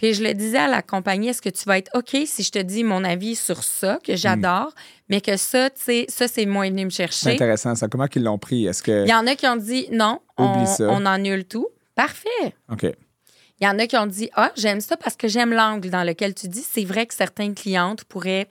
[0.00, 2.50] Puis je le disais à la compagnie, est-ce que tu vas être OK si je
[2.50, 4.72] te dis mon avis sur ça, que j'adore,
[5.10, 7.32] mais que ça, tu sais, ça, c'est moins venu me C'est chercher.
[7.34, 7.86] intéressant, ça.
[7.86, 8.64] Comment ils l'ont pris?
[8.64, 9.04] Est-ce que.
[9.04, 11.68] Il y en a qui ont dit non, on, on annule tout.
[11.94, 12.54] Parfait.
[12.70, 12.84] OK.
[12.84, 16.02] Il y en a qui ont dit Ah, j'aime ça parce que j'aime l'angle dans
[16.02, 16.64] lequel tu dis.
[16.66, 18.48] C'est vrai que certaines clientes pourraient.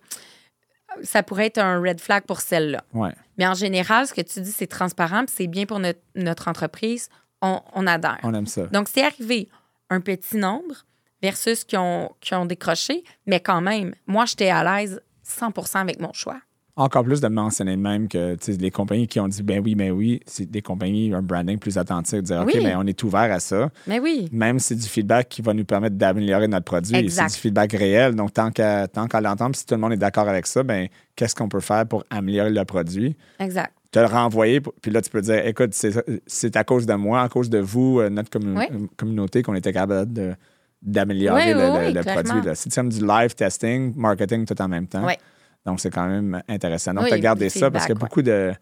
[1.02, 2.84] Ça pourrait être un red flag pour celle-là.
[2.94, 3.12] Ouais.
[3.40, 6.48] Mais en général, ce que tu dis, c'est transparent puis c'est bien pour notre, notre
[6.48, 7.10] entreprise.
[7.42, 8.20] On, on adhère.
[8.22, 8.68] On aime ça.
[8.68, 9.50] Donc, c'est arrivé
[9.90, 10.86] un petit nombre
[11.22, 16.00] versus qui ont, qui ont décroché, mais quand même, moi, j'étais à l'aise 100% avec
[16.00, 16.40] mon choix.
[16.76, 20.22] Encore plus de mentionner même que les compagnies qui ont dit ben oui, ben oui,
[20.26, 22.64] c'est des compagnies, un branding plus authentique, dire OK, Oui.
[22.64, 23.70] ben on est ouvert à ça.
[23.86, 27.10] Mais oui, Même si c'est du feedback qui va nous permettre d'améliorer notre produit.
[27.10, 28.16] C'est du feedback réel.
[28.16, 30.88] Donc, tant qu'à tant qu'à l'entendre, si tout le monde est d'accord avec ça, ben
[31.18, 33.18] qu'est-ce qu'on peut faire pour améliorer le produit?
[33.40, 33.74] exact.
[33.92, 34.62] te le renvoyer.
[34.62, 35.92] Puis là, tu peux dire, écoute, c'est
[36.28, 39.56] c'est à cause de moi, à cause de vous, euh, notre commu- euh, communauté, qu'on
[39.56, 40.34] était capable de-
[40.82, 42.42] d'améliorer le, produit.
[42.42, 42.56] là.
[42.56, 45.06] C'est comme du live testing, marketing tout en même temps.
[45.66, 46.94] Donc, c'est quand même intéressant.
[46.94, 48.54] Donc, tu as gardé ça parce qu'il y a feedback, beaucoup de.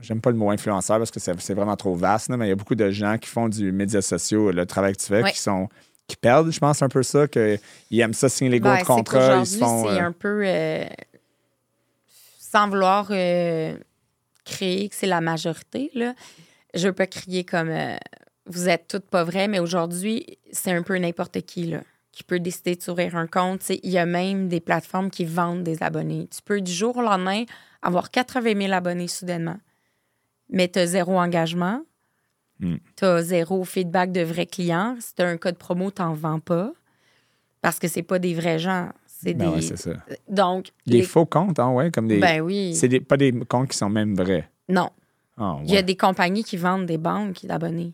[0.00, 2.48] J'aime pas le mot influenceur parce que c'est c'est vraiment trop vaste, là, mais il
[2.48, 5.22] y a beaucoup de gens qui font du médias sociaux, le travail que tu fais,
[5.30, 5.68] qui sont
[6.06, 7.58] qui perdent, je pense, un peu ça, qu'ils
[8.00, 10.42] aiment ça, signer les gros Ben, contrats, ils c'est euh, un peu.
[10.44, 10.86] euh,
[12.38, 13.76] sans vouloir euh,
[14.44, 16.14] créer que c'est la majorité, là.
[16.74, 17.70] Je veux pas crier comme.
[18.46, 21.80] Vous êtes toutes pas vraies, mais aujourd'hui, c'est un peu n'importe qui, là,
[22.12, 23.68] qui peut décider de s'ouvrir un compte.
[23.70, 26.28] Il y a même des plateformes qui vendent des abonnés.
[26.34, 27.44] Tu peux, du jour au lendemain,
[27.82, 29.58] avoir 80 000 abonnés soudainement,
[30.48, 31.82] mais tu as zéro engagement.
[32.60, 32.76] Hmm.
[32.96, 34.96] Tu as zéro feedback de vrais clients.
[34.98, 36.72] Si tu as un code promo, tu n'en vends pas.
[37.60, 38.90] Parce que c'est pas des vrais gens.
[39.06, 39.56] C'est ben des.
[39.56, 39.90] ouais, c'est ça.
[40.28, 40.68] Donc.
[40.86, 42.18] Les- faux comptes, hein, ouais, comme des.
[42.18, 42.74] Ben oui.
[42.74, 44.48] C'est des- pas des comptes qui sont même vrais.
[44.68, 44.90] Non.
[45.36, 47.92] Ah, Il y a des compagnies qui vendent des banques d'abonnés.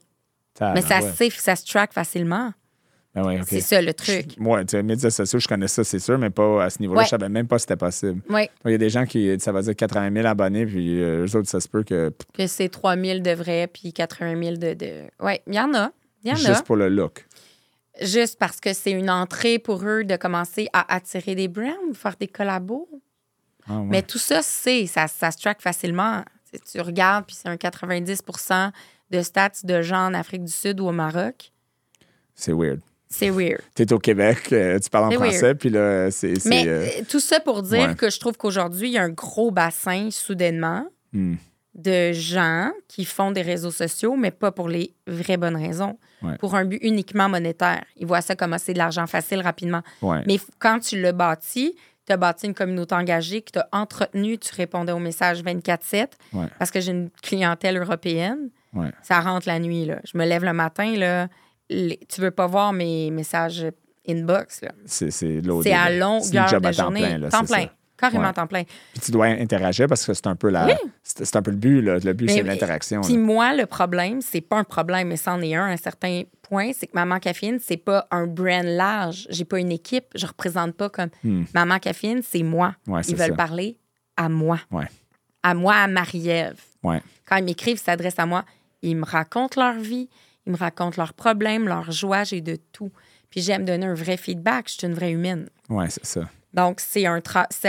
[0.61, 1.31] Mais ça, ouais.
[1.31, 2.53] ça se track facilement.
[3.15, 3.41] Ben ouais.
[3.47, 4.39] C'est ça le truc.
[4.39, 7.01] Moi, tu sais, médias sociaux, je connais ça, c'est sûr, mais pas à ce niveau-là.
[7.01, 7.05] Ouais.
[7.05, 8.23] Je savais même pas si c'était possible.
[8.31, 11.27] Oui, Il y a des gens qui, ça va dire 80 000 abonnés, puis euh,
[11.27, 14.57] eux autres, ça se peut que que c'est 3 000 de vrai puis 80 000
[14.57, 14.75] de.
[14.75, 15.03] de...
[15.21, 15.91] Oui, il y en a.
[16.25, 16.39] Il y en a.
[16.39, 17.27] juste pour le look.
[18.01, 22.17] Juste parce que c'est une entrée pour eux de commencer à attirer des brands, faire
[22.19, 22.89] des collabos.
[23.69, 23.87] Ah, ouais.
[23.91, 26.25] Mais tout ça, c'est, ça, ça se track facilement.
[26.71, 28.23] Tu regardes, puis c'est un 90
[29.13, 31.53] de stats de gens en Afrique du Sud ou au Maroc?
[32.35, 32.81] C'est weird.
[33.09, 33.61] C'est weird.
[33.77, 36.33] Tu es au Québec, euh, tu parles en français, puis là, c'est.
[36.47, 37.95] Mais euh, euh, tout ça pour dire ouais.
[37.95, 41.35] que je trouve qu'aujourd'hui, il y a un gros bassin, soudainement, hmm,
[41.75, 46.39] de gens qui font des réseaux sociaux, mais pas pour les vraies bonnes raisons, Ouais.
[46.39, 47.85] pour un but uniquement monétaire.
[47.99, 49.83] Ils voient ça comme ah, c'est de l'argent facile rapidement.
[50.01, 50.23] ouais.
[50.27, 51.75] Mais quand tu l'as bâti,
[52.07, 56.13] tu as bâti une communauté engagée, que tu as entretenu, tu répondais aux messages 24-7,
[56.33, 56.47] Ouais.
[56.59, 58.49] parce que j'ai une clientèle européenne.
[58.75, 58.91] Ouais.
[59.03, 59.85] Ça rentre la nuit.
[59.85, 60.01] Là.
[60.11, 61.29] Je me lève le matin, là,
[61.71, 63.67] les- tu veux pas voir mes messages
[64.09, 64.63] inbox.
[64.63, 64.73] là.
[64.87, 65.39] C'est, c'est
[65.73, 67.01] à longueur C'est une job de à temps journée.
[67.07, 67.63] plein, là, temps plein.
[67.65, 67.71] ça.
[67.99, 68.33] Carrément Ouais.
[68.33, 68.63] temps plein.
[68.65, 70.67] Puis tu dois interagir parce que c'est un peu la.
[70.67, 70.73] Oui.
[71.05, 71.99] C'est, un peu le but, là.
[72.03, 73.01] Le but, c'est l'interaction.
[73.03, 76.23] Puis moi, le problème, c'est pas un problème, mais c'en est un à un certain
[76.43, 79.29] point, c'est que Maman Caféine, c'est pas un brand large.
[79.31, 81.45] J'ai pas une équipe, je représente pas comme Hmm.
[81.55, 82.75] Maman Caféine, c'est moi.
[82.89, 83.35] Ouais, Ils veulent ça.
[83.37, 83.79] parler
[84.17, 84.59] à moi.
[84.73, 84.89] Ouais.
[85.45, 86.61] À moi, à Marie-Ève.
[86.83, 88.45] Quand ils m'écrivent, ils s'adressent à moi.
[88.83, 90.09] Ils me racontent leur vie,
[90.47, 92.91] ils me racontent leurs problèmes, leurs joies, j'ai de tout.
[93.31, 95.49] Puis j'aime donner un vrai feedback, je suis une vraie humaine.
[95.69, 96.29] Ouais, c'est ça.
[96.53, 97.49] Donc, c'est un travail.
[97.61, 97.69] Tu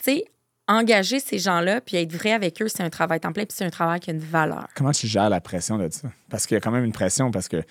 [0.00, 0.24] sais,
[0.68, 3.64] engager ces gens-là puis être vrai avec eux, c'est un travail temps plein puis c'est
[3.64, 4.68] un travail qui a une valeur.
[4.74, 6.08] Comment tu gères la pression de ça?
[6.30, 7.62] Parce qu'il y a quand même une pression parce que,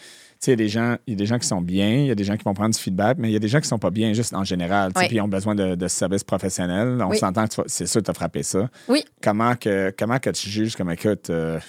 [0.41, 2.43] sais, il y a des gens, qui sont bien, il y a des gens qui
[2.43, 4.33] vont prendre du feedback, mais il y a des gens qui sont pas bien, juste
[4.33, 6.97] en général, puis ils ont besoin de, de services professionnels.
[7.01, 7.17] On Oui.
[7.17, 8.69] s'entend que c'est sûr que tu as frappé ça.
[8.87, 9.03] Oui.
[9.21, 11.59] Comment que, comment que tu juges comme, écoute, euh,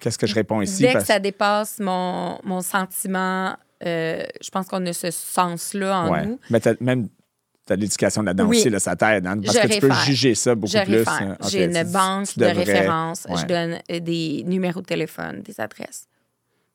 [0.00, 0.82] qu'est-ce que je réponds ici?
[0.82, 6.10] Dès que ça dépasse mon, mon sentiment, euh, je pense qu'on a ce sens-là en
[6.10, 6.26] Ouais.
[6.26, 6.38] nous.
[6.50, 7.08] Mais t'as- même,
[7.66, 8.58] tu as l'éducation là-dedans Oui.
[8.58, 11.04] aussi, là, ça t'aide, hein, parce Je que tu peux juger ça beaucoup Je plus.
[11.06, 11.36] hein.
[11.42, 13.26] Ok, J'ai une banque de devrais- référence.
[13.28, 13.36] ouais.
[13.40, 16.06] Je donne euh, des numéros de téléphone, des adresses.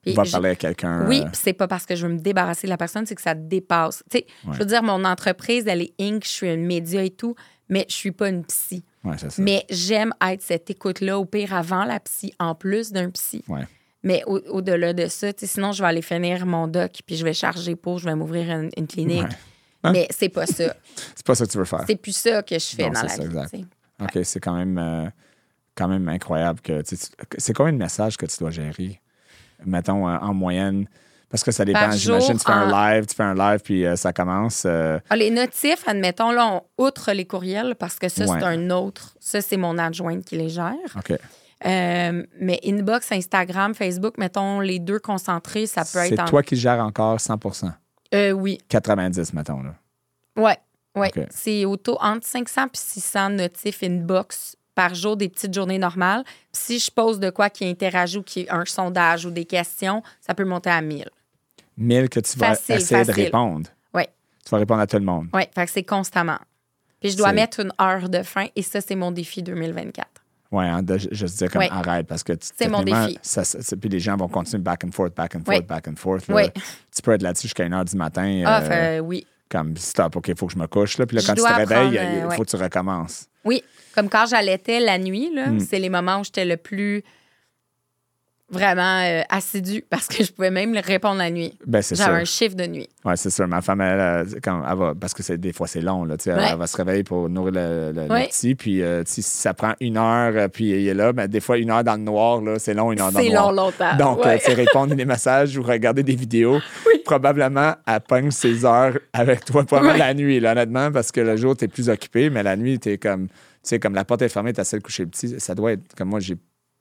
[0.04, 1.08] Puis Va parler à quelqu'un.
[1.08, 3.22] Oui, euh, c'est pas parce que je veux me débarrasser de la personne, c'est que
[3.22, 4.04] ça dépasse.
[4.10, 4.54] Tu sais, Ouais.
[4.54, 7.36] je veux dire, mon entreprise, elle est Inc., je suis un média et tout,
[7.70, 8.84] mais je suis pas une psy.
[9.04, 9.42] ouais, c'est ça.
[9.42, 13.44] Mais j'aime être cette écoute-là, au pire avant la psy, en plus d'un psy.
[13.48, 13.68] Ouais.
[14.04, 17.16] Mais au- au-delà de ça, tu sais, sinon, je vais aller finir mon doc, puis
[17.16, 19.22] je vais charger pour, je vais m'ouvrir une, une clinique.
[19.22, 19.30] Ouais.
[19.84, 19.92] Hein?
[19.94, 20.76] Mais c'est pas ça.
[21.16, 21.84] C'est pas ça que tu veux faire.
[21.88, 23.28] C'est plus ça que je fais Non, dans c'est la ça, vie.
[23.28, 23.56] exact.
[24.00, 25.08] OK, c'est quand même, euh,
[25.76, 26.82] quand même incroyable que.
[27.38, 29.01] C'est combien de messages que tu dois gérer?
[29.66, 30.88] Mettons, euh, en moyenne.
[31.30, 31.92] Parce que ça dépend.
[31.92, 34.64] J'imagine, tu fais un live, tu fais un live, puis euh, ça commence.
[34.66, 38.38] euh, Ah, les notifs, admettons, là, on outre les courriels parce que ça, Ouais.
[38.40, 39.16] c'est un autre.
[39.22, 40.74] Ça, c'est mon adjointe qui les gère.
[40.98, 41.14] OK.
[41.66, 46.26] Euh, mais inbox, Instagram, Facebook, mettons les deux concentrés, ça peut C'est être en.
[46.26, 47.40] toi qui gères encore 100
[48.14, 48.58] Euh, oui.
[48.68, 49.62] 90, mettons.
[49.64, 49.76] Là.
[50.36, 50.58] Ouais.
[50.98, 51.12] Ouais.
[51.16, 51.28] OK.
[51.30, 56.24] C'est auto entre 500 puis 600 notifs inbox par jour, des petites journées normales.
[56.26, 59.46] Puis si je pose de quoi qui interagit ou qui est un sondage ou des
[59.46, 61.10] questions, ça peut monter à 1000.
[61.78, 63.70] 1000 que tu vas Facile, essayer de répondre.
[63.94, 64.08] Ouais.
[64.44, 65.28] Tu vas répondre à tout le monde.
[65.34, 66.40] Oui, fait que c'est constamment.
[67.00, 70.08] Puis je dois mettre une heure de fin et ça, c'est mon défi 2024.
[70.52, 71.70] Ouais, hein, je, je te disais comme Ouais.
[71.72, 73.18] arrête parce que tu- C'est mon défi.
[73.22, 73.42] Ça,
[73.80, 75.62] puis les gens vont continuer back and forth, back and forth, Ouais.
[75.62, 76.28] back and forth.
[76.28, 76.36] là.
[76.36, 76.52] Ouais.
[76.94, 78.44] Tu peux être là-dessus jusqu'à 1 h du matin.
[78.46, 79.26] Ah, euh, oui.
[79.50, 80.98] comme stop, OK, il faut que je me couche.
[80.98, 81.06] Là.
[81.06, 82.38] Puis là, Je quand tu te réveilles, il euh, faut ouais.
[82.40, 83.28] que tu recommences.
[83.44, 83.64] Oui,
[83.96, 85.60] comme quand j'allaitais la nuit, là, Hmm.
[85.60, 87.04] c'est les moments où j'étais le plus
[88.50, 91.58] vraiment euh, assidue parce que je pouvais même répondre la nuit.
[91.66, 92.90] Ben, c'est J'avais un chiffre de nuit.
[93.06, 93.48] Oui, c'est sûr.
[93.48, 96.34] Ma femme, elle, quand elle va, parce que c'est, des fois, c'est long, là, elle,
[96.34, 96.48] Ouais.
[96.52, 98.28] elle va se réveiller pour nourrir le, le- le Ouais.
[98.28, 98.56] petit.
[98.56, 101.58] Puis, euh, si ça prend une heure, euh, puis il est là, ben, des fois,
[101.60, 103.54] une heure dans le noir, là, c'est long, une heure dans le C'est noir.
[103.54, 103.96] long, longtemps.
[103.96, 104.34] Donc, Ouais.
[104.34, 106.60] euh, tu sais, répondre des messages ou regarder des vidéos,
[107.06, 110.00] probablement, elle pogne ses heures avec toi, probablement Ouais.
[110.00, 112.80] la nuit, là, honnêtement, parce que le jour, tu es plus occupé, mais la nuit,
[112.80, 113.30] tu es comme,
[113.64, 115.40] sais, comme la porte est fermée, tu as de coucher le petit.
[115.40, 116.36] Ça doit être, comme moi, j'ai,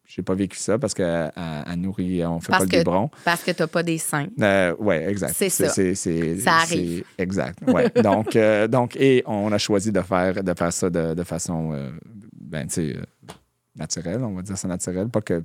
[0.07, 3.11] j'ai pas vécu ça parce elle nourrit, on fait Parce pas le que- biberon.
[3.25, 4.27] Parce que t'as pas des seins.
[4.41, 5.35] Euh, oui, exact.
[5.37, 5.69] C'est ça.
[5.69, 7.05] Ça arrive.
[7.19, 7.59] Exact.
[7.67, 7.91] Ouais.
[8.03, 11.73] donc, euh, donc, et on a choisi de faire, de faire ça de, de façon,
[11.73, 11.91] euh,
[12.35, 12.97] ben, tu sais,
[13.77, 15.43] naturelle, on va dire ça naturel, pas que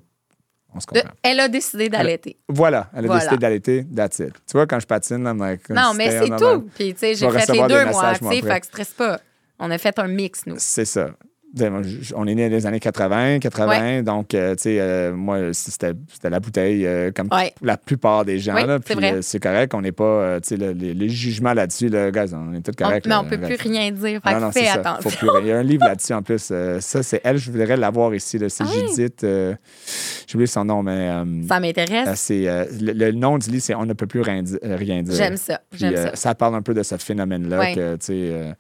[0.74, 1.10] on se comprend.
[1.24, 2.38] elle a décidé d'allaiter.
[2.50, 3.22] Voilà, elle a Voilà.
[3.22, 4.34] décidé d'allaiter, that's it.
[4.46, 6.70] Tu vois, quand je patine, là, like, Non, mais c'est tout.
[6.76, 9.22] Puis, tu sais, j'ai fait les deux moi, tu sais, fait que stresse pas.
[9.60, 10.56] On a fait un mix, nous.
[10.58, 11.12] C'est ça.
[11.58, 15.54] Je- On est né dans les années 80, 80, donc, euh, tu sais, euh, moi,
[15.54, 15.94] c'était
[16.30, 17.54] la bouteille, euh, comme Ouais.
[17.62, 20.58] la plupart des gens, Oui, là, c'est puis c'est correct, on n'est pas, tu sais,
[20.58, 23.06] le- jugements là-dessus, là, gars, on est tous On- corrects.
[23.08, 24.20] mais on peut plus rien dire.
[24.22, 25.10] Fait Non, non, fais attention.
[25.10, 25.40] Faut plus rien.
[25.44, 26.40] Il y a un livre là-dessus en plus.
[26.42, 28.38] ça, c'est elle, je voudrais l'avoir ici.
[28.50, 28.68] C'est Ah?
[28.74, 29.22] Judith.
[29.22, 31.10] J'ai oublié son nom, mais.
[31.48, 32.20] Ça m'intéresse.
[32.20, 35.16] c'est, le, le nom du livre, c'est On ne peut plus rien, di- rien dire.
[35.16, 35.62] J'aime ça.
[35.72, 36.16] J'aime ça.
[36.18, 37.76] ça parle un peu de ce phénomène-là Ouais.
[37.76, 38.56] que, tu sais.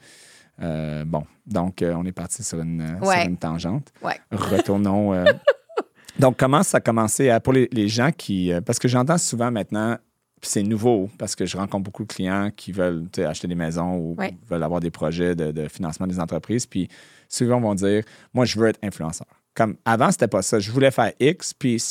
[0.61, 3.25] Euh, bon, donc euh, on est parti sur une, euh, sur Ouais.
[3.25, 3.91] une tangente.
[4.01, 4.19] Ouais.
[4.31, 5.13] Retournons.
[5.13, 5.25] euh,
[6.19, 8.51] donc, comment ça a commencé à, pour les, les gens qui.
[8.65, 9.97] parce que j'entends souvent maintenant,
[10.41, 13.95] puis c'est nouveau, parce que je rencontre beaucoup de clients qui veulent acheter des maisons
[13.97, 14.33] ou Ouais.
[14.49, 16.65] veulent avoir des projets de, de financement des entreprises.
[16.65, 16.87] Puis
[17.27, 19.27] souvent, vont dire Moi, je veux être influenceur.
[19.55, 20.59] Comme avant, c'était pas ça.
[20.59, 21.81] Je voulais faire X, puis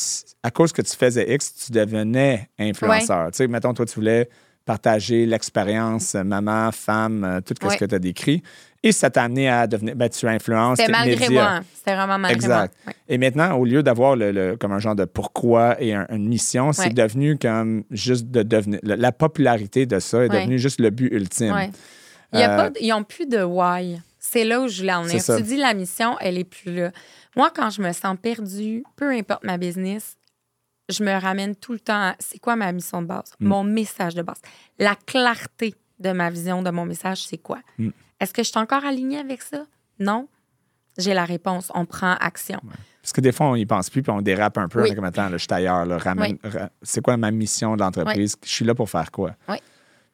[0.42, 3.31] à cause que tu faisais X, tu devenais influenceur.
[3.31, 4.29] Tu sais, mettons, toi, tu voulais
[4.64, 7.77] partager l'expérience euh, maman, femme, euh, tout ce Ouais.
[7.77, 8.42] que tu as décrit.
[8.83, 11.50] Et ça t'a amené à devenir, ben, tu influences C'était malgré médias.
[11.53, 11.61] moi.
[11.74, 12.74] C'était vraiment malgré Exact.
[12.85, 12.92] moi.
[12.92, 12.92] Ouais.
[13.09, 16.29] Et maintenant, au lieu d'avoir le, le- comme un genre de pourquoi et un- une
[16.29, 16.92] mission, c'est Ouais.
[16.92, 18.81] devenu comme juste de devenir.
[18.83, 21.70] La, la popularité de ça est devenue juste le but ultime.
[22.33, 24.00] Il y a Euh, pas ils n'ont plus de why.
[24.18, 25.22] C'est là où je voulais en venir.
[25.24, 26.90] Tu dis la mission, elle est plus là.
[27.37, 30.16] Moi, quand je me sens perdue, peu importe ma business,
[30.88, 33.46] je me ramène tout le temps à c'est quoi ma mission de base, Mm.
[33.48, 34.40] mon message de base.
[34.78, 37.58] La clarté de ma vision, de mon message, c'est quoi?
[37.78, 37.90] Mm.
[38.20, 39.64] Est-ce que je suis encore alignée avec ça?
[39.98, 40.28] Non.
[40.96, 41.72] J'ai la réponse.
[41.74, 42.60] On prend action.
[43.02, 44.82] Parce que des fois, on n'y pense plus, puis on dérape un peu.
[44.82, 44.94] Oui.
[44.94, 45.84] Comme, attends, là, je suis ailleurs.
[45.86, 48.36] là, ramène- ra- c'est quoi ma mission de l'entreprise?
[48.44, 49.32] Je suis là pour faire quoi?
[49.48, 49.56] Oui.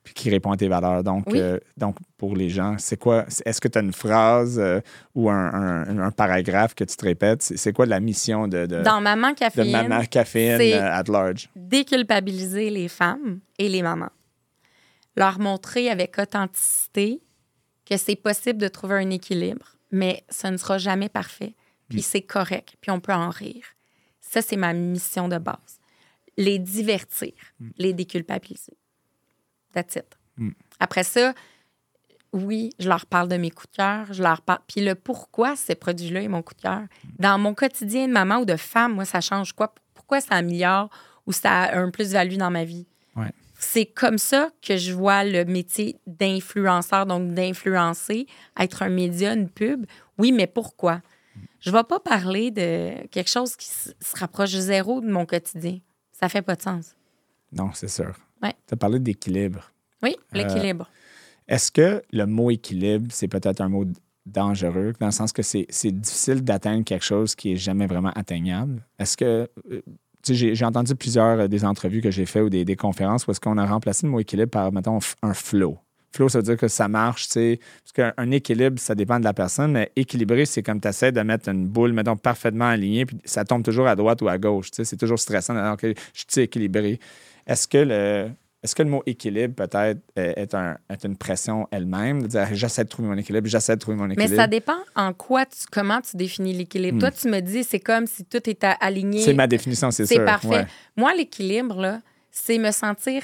[0.03, 1.05] Puis qui répond à tes valeurs.
[1.05, 1.39] Donc, Oui.
[1.41, 3.27] euh, donc pour les gens, c'est quoi?
[3.45, 4.81] Est-ce que tu as une phrase euh,
[5.15, 7.43] ou un, un- un paragraphe que tu te répètes?
[7.43, 11.05] C'est, quoi la mission de, de, Dans Maman Euh, de Caféine, Maman Caféine euh, at
[11.09, 11.51] large?
[11.55, 14.09] déculpabiliser les femmes et les mamans.
[15.17, 17.21] Leur montrer avec authenticité
[17.85, 21.55] que c'est possible de trouver un équilibre, mais ça ne sera jamais parfait.
[21.89, 23.65] Puis c'est correct, puis on peut en rire.
[24.21, 25.81] Ça, c'est ma mission de base.
[26.37, 27.33] Les divertir,
[27.77, 28.79] les déculpabiliser.
[29.73, 30.19] That's it.
[30.37, 30.51] Mm.
[30.79, 31.35] Après ça,
[32.33, 34.61] oui, je leur parle de mes coups de cœur, je leur parle.
[34.67, 36.83] Puis le pourquoi ces produits-là est mon coup de cœur.
[37.19, 39.75] Dans mon quotidien de maman ou de femme, moi, ça change quoi?
[39.95, 40.91] Pourquoi ça améliore
[41.27, 42.87] ou ça a un plus-value dans ma vie?
[43.17, 43.33] Ouais.
[43.59, 48.27] C'est comme ça que je vois le métier d'influenceur, donc d'influencer,
[48.59, 49.85] être un média, une pub.
[50.17, 51.03] Oui, mais pourquoi?
[51.61, 55.79] Je ne vais pas parler de quelque chose qui se rapproche zéro de mon quotidien.
[56.13, 56.95] Ça fait pas de sens.
[57.53, 58.15] Non, c'est sûr.
[58.43, 58.55] Ouais.
[58.67, 59.71] Tu as parlé d'équilibre.
[60.03, 60.89] Oui, Euh, l'équilibre.
[61.49, 63.85] Est-ce que le mot équilibre, c'est peut-être un mot
[64.27, 68.83] dangereux, dans le sens que c'est difficile d'atteindre quelque chose qui est jamais vraiment atteignable?
[68.99, 69.49] Est-ce que.
[69.71, 69.81] euh,
[70.23, 73.27] tu sais, j'ai entendu plusieurs euh, des entrevues que j'ai fait ou des, des conférences
[73.27, 75.79] où est-ce qu'on a remplacé le mot équilibre par, mettons, un flow.
[76.13, 77.61] Flow, ça veut dire que ça marche, tu sais.
[77.83, 81.13] Parce qu'un un équilibre, ça dépend de la personne, mais équilibré, c'est comme tu essaies
[81.13, 84.37] de mettre une boule, mettons, parfaitement alignée, puis ça tombe toujours à droite ou à
[84.37, 84.85] gauche, tu sais.
[84.85, 85.57] C'est toujours stressant.
[85.57, 87.01] Alors que je suis équilibré.
[87.51, 88.31] Est-ce que le.
[88.63, 92.21] Est-ce que le mot équilibre, peut-être, est, est un- est une pression elle-même?
[92.21, 94.37] De dire, j'essaie de trouver mon équilibre, j'essaie de trouver mon Mais équilibre?
[94.37, 96.99] ça dépend en quoi, tu, comment tu définis l'équilibre.
[96.99, 97.01] Hmm.
[97.01, 99.23] Toi, tu me dis, c'est comme si tout était aligné.
[99.23, 100.15] C'est ma définition, c'est sûr.
[100.19, 100.49] C'est parfait.
[100.49, 100.67] Ouais.
[100.95, 103.23] Moi, l'équilibre, là, c'est me sentir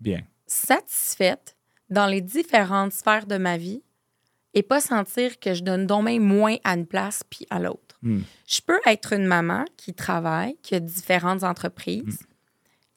[0.00, 0.22] Bien.
[0.46, 1.54] satisfaite
[1.90, 3.82] dans les différentes sphères de ma vie
[4.54, 7.98] et pas sentir que je donne même moins à une place puis à l'autre.
[8.02, 8.20] Hmm.
[8.46, 12.27] Je peux être une maman qui travaille, qui a différentes entreprises, Hmm.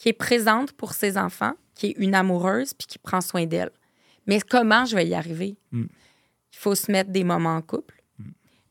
[0.02, 3.70] Qui est présente pour ses enfants, qui est une amoureuse puis qui prend soin d'elle.
[4.26, 5.58] Mais comment je vais y arriver?
[5.72, 5.86] Hmm.
[6.52, 8.02] Il faut se mettre des moments en couple,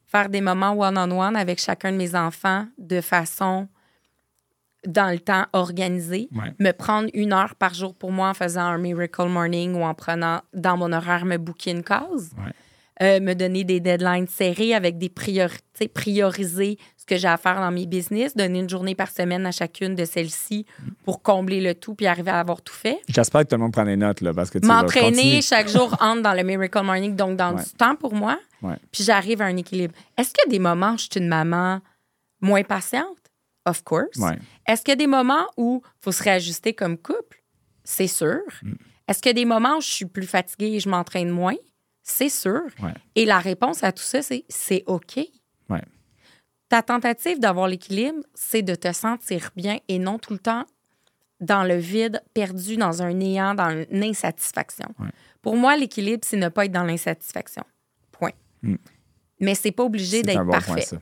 [0.06, 3.68] faire des moments one-on-one avec chacun de mes enfants de façon
[4.84, 6.52] dans le temps organisé Ouais.
[6.58, 9.94] me prendre une heure par jour pour moi en faisant un Miracle Morning ou en
[9.94, 12.32] prenant dans mon horaire me booker une case.
[12.38, 12.52] Ouais.
[13.02, 17.56] Euh, me donner des deadlines serrées avec des priorités, prioriser ce que j'ai à faire
[17.56, 20.66] dans mes business, donner une journée par semaine à chacune de celles-ci
[21.04, 23.00] pour combler le tout puis arriver à avoir tout fait.
[23.08, 25.96] J'espère que tout le monde prend des notes, là, parce que tu M'entraîner chaque jour
[26.00, 27.62] entre dans le Miracle Morning, donc dans Ouais.
[27.64, 28.76] du temps pour moi, Ouais.
[28.92, 29.94] puis j'arrive à un équilibre.
[30.18, 31.80] Est-ce qu'il y a des moments où je suis une maman
[32.42, 33.16] moins patiente?
[33.66, 34.16] Of course.
[34.18, 34.38] Ouais.
[34.66, 37.42] Est-ce qu'il y a des moments où il faut se réajuster comme couple?
[37.84, 38.40] C'est sûr.
[38.62, 38.72] Mm.
[39.08, 41.56] Est-ce qu'il y a des moments où je suis plus fatiguée et je m'entraîne moins?
[42.10, 42.62] C'est sûr.
[42.82, 42.94] Ouais.
[43.14, 45.18] Et la réponse à tout ça, c'est c'est OK.
[45.68, 45.82] Ouais.
[46.68, 50.64] Ta tentative d'avoir l'équilibre, c'est de te sentir bien et non tout le temps
[51.40, 54.88] dans le vide, perdu dans un néant, dans une insatisfaction.
[54.98, 55.08] Ouais.
[55.40, 57.62] Pour moi, l'équilibre, c'est ne pas être dans l'insatisfaction.
[58.12, 58.32] Point.
[58.62, 58.74] Mm.
[59.40, 60.72] Mais c'est pas obligé d'être bon parfait.
[60.72, 60.96] point, ça.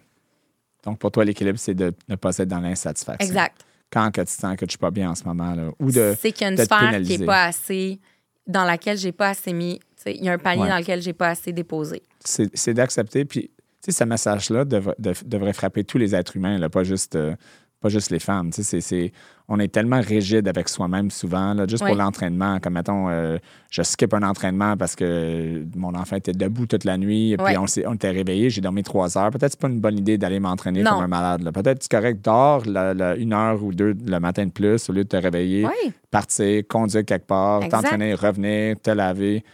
[0.84, 3.26] Donc, pour toi, l'équilibre, c'est de ne pas être dans l'insatisfaction.
[3.26, 3.64] Exact.
[3.90, 6.14] Quand que tu sens que tu suis pas bien en ce moment, là, ou de
[6.20, 7.98] c'est qu'il y a une sphère qui n'est pas assez,
[8.46, 9.80] dans laquelle j'ai pas assez mis.
[10.16, 10.68] Il y a un panier Ouais.
[10.68, 12.02] dans lequel j'ai pas assez déposé.
[12.24, 13.24] c'est d'accepter.
[13.24, 13.42] Puis,
[13.82, 17.14] tu sais, ce message-là devra- dev- devrait frapper tous les êtres humains, là, pas, juste,
[17.16, 17.34] euh,
[17.80, 18.50] pas juste les femmes.
[18.50, 19.12] Tu sais, c'est-
[19.48, 22.58] on est tellement rigide avec soi-même souvent, là, juste pour l'entraînement.
[22.60, 23.38] Comme, mettons, euh,
[23.70, 27.56] je skip un entraînement parce que mon enfant était debout toute la nuit, et puis
[27.56, 29.30] on, on était réveillé, j'ai dormi trois heures.
[29.30, 31.48] Peut-être que c'est pas une bonne idée d'aller m'entraîner comme un malade.
[31.54, 34.90] Peut-être que c'est correct, dors la- la- une heure ou deux le matin de plus
[34.90, 35.92] au lieu de te réveiller, Oui.
[36.10, 39.44] partir, conduire quelque part, t'entraîner, revenir, te laver.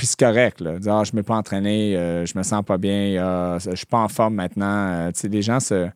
[0.00, 0.78] Puis c'est correct, là.
[0.78, 3.76] Dire, ah, je ne m'ai pas entraîné, euh, je me sens pas bien, ah, je
[3.76, 4.88] suis pas en forme maintenant.
[4.94, 5.90] Euh, tu sais, les gens se.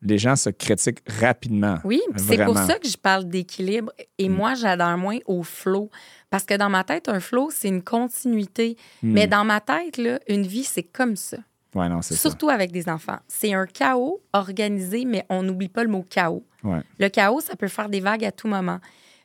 [0.00, 1.78] Les gens se critiquent rapidement.
[1.84, 3.92] Oui, c'est pour ça que je parle d'équilibre.
[4.18, 5.90] Et moi, j'adhère moins au flow.
[6.30, 8.76] Parce que dans ma tête, un flow, c'est une continuité.
[9.02, 9.12] Hmm.
[9.12, 11.38] Mais dans ma tête, là, une vie, c'est comme ça.
[11.74, 12.20] Ouais, non, c'est ça.
[12.20, 13.18] Surtout avec des enfants.
[13.28, 16.44] C'est un chaos organisé, mais on n'oublie pas le mot chaos.
[16.62, 16.80] Ouais.
[16.98, 18.80] Le chaos, ça peut faire des vagues à tout moment.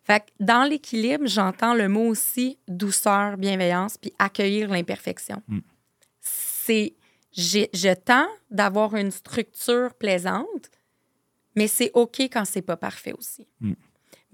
[0.10, 5.43] Fait que dans l'équilibre, j'entends le mot aussi douceur, bienveillance, puis accueillir l'imperfection.
[5.48, 5.60] Mm.
[6.19, 6.95] C'est,
[7.32, 10.72] je tends d'avoir une structure plaisante,
[11.56, 13.48] mais c'est OK quand c'est pas parfait aussi.
[13.62, 13.74] Mm.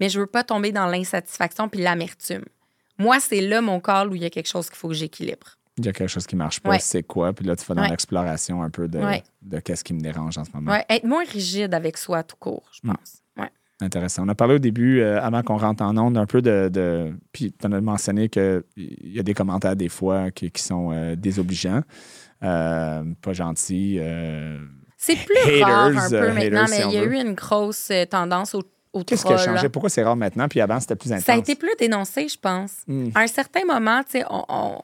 [0.00, 2.44] Mais je veux pas tomber dans l'insatisfaction puis l'amertume.
[2.98, 5.58] Moi, c'est là mon corps où il y a quelque chose qu'il faut que j'équilibre.
[5.76, 6.78] Il y a quelque chose qui marche pas, Ouais.
[6.78, 7.34] c'est quoi?
[7.34, 7.90] Puis là, tu vas dans Ouais.
[7.90, 9.22] l'exploration un peu de, Ouais.
[9.42, 10.72] de qu'est-ce qui me dérange en ce moment.
[10.88, 12.94] Être moins rigide avec soi tout court, je Mm.
[12.94, 13.22] pense.
[13.80, 14.24] Intéressant.
[14.24, 16.70] On a parlé au début, euh, avant qu'on rentre en onde, un peu de.
[16.72, 20.62] de puis tu en as mentionné qu'il y a des commentaires des fois qui, qui
[20.62, 21.82] sont euh, désobligeants,
[22.42, 23.98] euh, pas gentils.
[24.00, 24.58] euh.
[24.96, 27.12] C'est plus Haters, rare un peu maintenant, si mais il y a veut.
[27.12, 28.62] eu une grosse tendance au,
[29.06, 29.68] Qu'est-ce qui a changé?
[29.68, 30.48] Pourquoi c'est rare maintenant?
[30.48, 31.24] Puis avant, c'était plus intense.
[31.26, 32.78] Ça a été plus dénoncé, je pense.
[32.86, 33.10] Hmm.
[33.14, 34.80] À un certain moment, tu sais, on, on-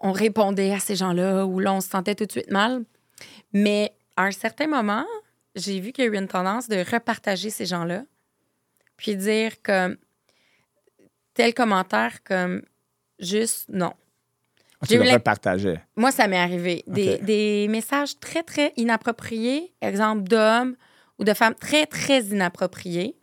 [0.00, 2.82] on répondait à ces gens-là ou là, on se sentait tout de suite mal.
[3.54, 5.06] Mais à un certain moment,
[5.56, 8.04] j'ai vu qu'il y a eu une tendance de repartager ces gens-là,
[8.96, 9.96] puis dire comme
[11.34, 12.62] tel commentaire comme
[13.18, 13.92] juste non.
[14.80, 15.80] Ah, tu le repartageais.
[15.96, 16.84] Moi, ça m'est arrivé.
[16.86, 20.76] Des, messages très, très inappropriés, exemple d'hommes
[21.18, 23.16] ou de femmes très, très inappropriés.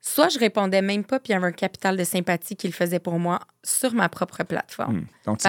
[0.00, 2.98] Soit je répondais même pas, puis il y avait un capital de sympathie qu'il faisait
[2.98, 5.00] pour moi sur ma propre plateforme.
[5.00, 5.06] Hmm.
[5.26, 5.40] Donc,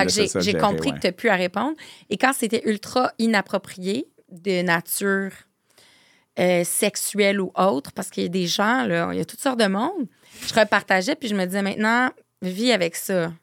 [0.42, 0.96] j'ai compris ouais.
[0.96, 1.76] que tu n'as plus à répondre.
[2.10, 5.32] Et quand c'était ultra inapproprié, de nature
[6.40, 9.42] euh, sexuelle ou autre, parce qu'il y a des gens, là, il y a toutes
[9.42, 10.08] sortes de monde,
[10.48, 12.10] je repartageais, puis je me disais maintenant,
[12.42, 13.34] vis avec ça.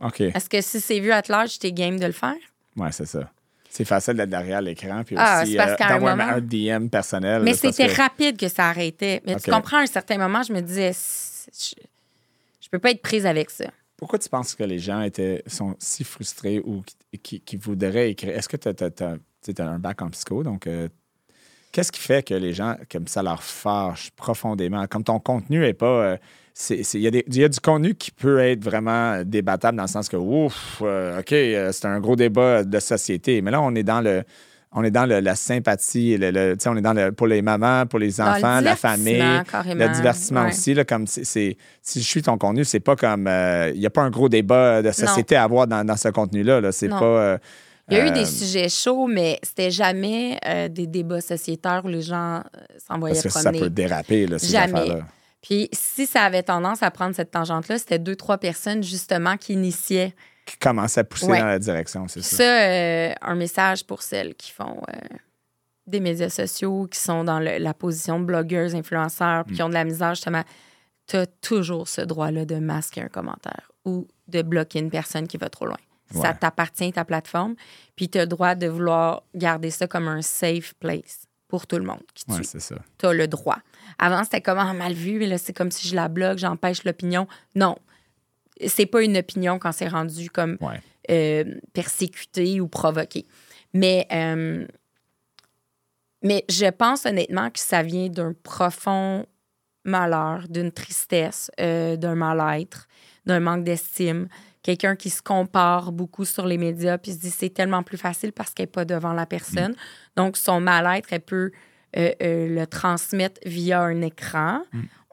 [0.00, 0.20] OK.
[0.20, 2.34] Est-ce que si c'est vu à large, t'es game de le faire?
[2.76, 3.30] Ouais, c'est ça.
[3.68, 7.42] C'est facile d'être derrière l'écran, puis Ah, aussi euh, d'avoir un DM personnel.
[7.42, 9.22] Mais c'était que- rapide que ça arrêtait.
[9.26, 11.74] Mais tu comprends, à un certain moment, je me disais, je,
[12.60, 13.66] je peux pas être prise avec ça.
[13.96, 18.10] Pourquoi tu penses que les gens étaient, sont si frustrés ou qui, qui, qui voudraient
[18.10, 18.36] écrire?
[18.36, 20.42] Est-ce que tu as, un bac en psycho?
[20.42, 20.88] Donc, euh,
[21.72, 24.86] qu'est-ce qui fait que les gens, comme ça, leur fâche profondément?
[24.86, 25.86] Comme ton contenu n'est pas.
[25.86, 26.16] euh,
[26.70, 27.10] Il y, a
[27.44, 31.32] y du contenu qui peut être vraiment débattable dans le sens que, ouf, euh, OK,
[31.32, 33.40] euh, c'est un gros débat de société.
[33.42, 34.22] Mais là, on est dans le.
[34.74, 37.98] On est dans le- la sympathie, le, on est dans le, pour les mamans, pour
[37.98, 39.84] les enfants, la famille, carrément.
[39.86, 40.48] le divertissement Ouais.
[40.48, 40.72] aussi.
[40.72, 41.24] Là, comme c'est,
[41.82, 43.28] si je suis ton contenu, c'est pas comme.
[43.74, 46.60] Il n'y a pas un gros débat de société à avoir dans, dans ce contenu-là.
[46.62, 46.72] Là.
[46.72, 47.02] C'est pas.
[47.04, 47.38] euh,
[47.92, 51.82] Il y a eu euh, des sujets chauds, mais c'était jamais euh, des débats sociétaires
[51.84, 52.40] où les gens euh,
[52.78, 53.60] s'envoyaient Parce que ça promener.
[53.60, 54.80] peut déraper, là, ces Jamais.
[54.80, 55.06] affaires-là.
[55.42, 59.54] Puis si ça avait tendance à prendre cette tangente-là, c'était deux, trois personnes justement qui
[59.54, 60.14] initiaient.
[60.46, 61.38] Qui commence à pousser Ouais.
[61.40, 62.36] dans la direction, c'est ça.
[62.36, 65.16] ça, euh, un message pour celles qui font euh,
[65.86, 69.68] des médias sociaux, qui sont dans le- la position de blogueurs, influenceurs, puis qui ont
[69.68, 70.42] de la misère justement.
[71.08, 75.36] Tu as toujours ce droit-là de masquer un commentaire ou de bloquer une personne qui
[75.36, 75.76] va trop loin.
[76.20, 77.54] Ça t'appartient, ta plateforme,
[77.96, 81.76] puis tu as le droit de vouloir garder ça comme un safe place pour tout
[81.76, 82.44] le monde qui Ouais, tue.
[82.44, 82.76] c'est ça.
[82.98, 83.58] tu as le droit.
[83.98, 86.84] Avant, c'était comme ah, mal vu, mais là, c'est comme si je la bloque, j'empêche
[86.84, 87.26] l'opinion.
[87.54, 87.76] Non.
[88.66, 90.80] c'est pas une opinion quand c'est rendu comme Ouais.
[91.10, 93.26] euh, persécuté ou provoqué.
[93.74, 94.66] Mais, euh,
[96.22, 99.26] mais je pense honnêtement que ça vient d'un profond
[99.84, 102.86] malheur, d'une tristesse, euh, d'un mal-être,
[103.26, 104.28] d'un manque d'estime.
[104.62, 108.32] Quelqu'un qui se compare beaucoup sur les médias puis se dit c'est tellement plus facile
[108.32, 109.74] parce qu'elle n'est pas devant la personne.
[110.16, 111.50] Donc, son mal-être, elle peut
[111.96, 114.62] euh, euh, le transmettre via un écran.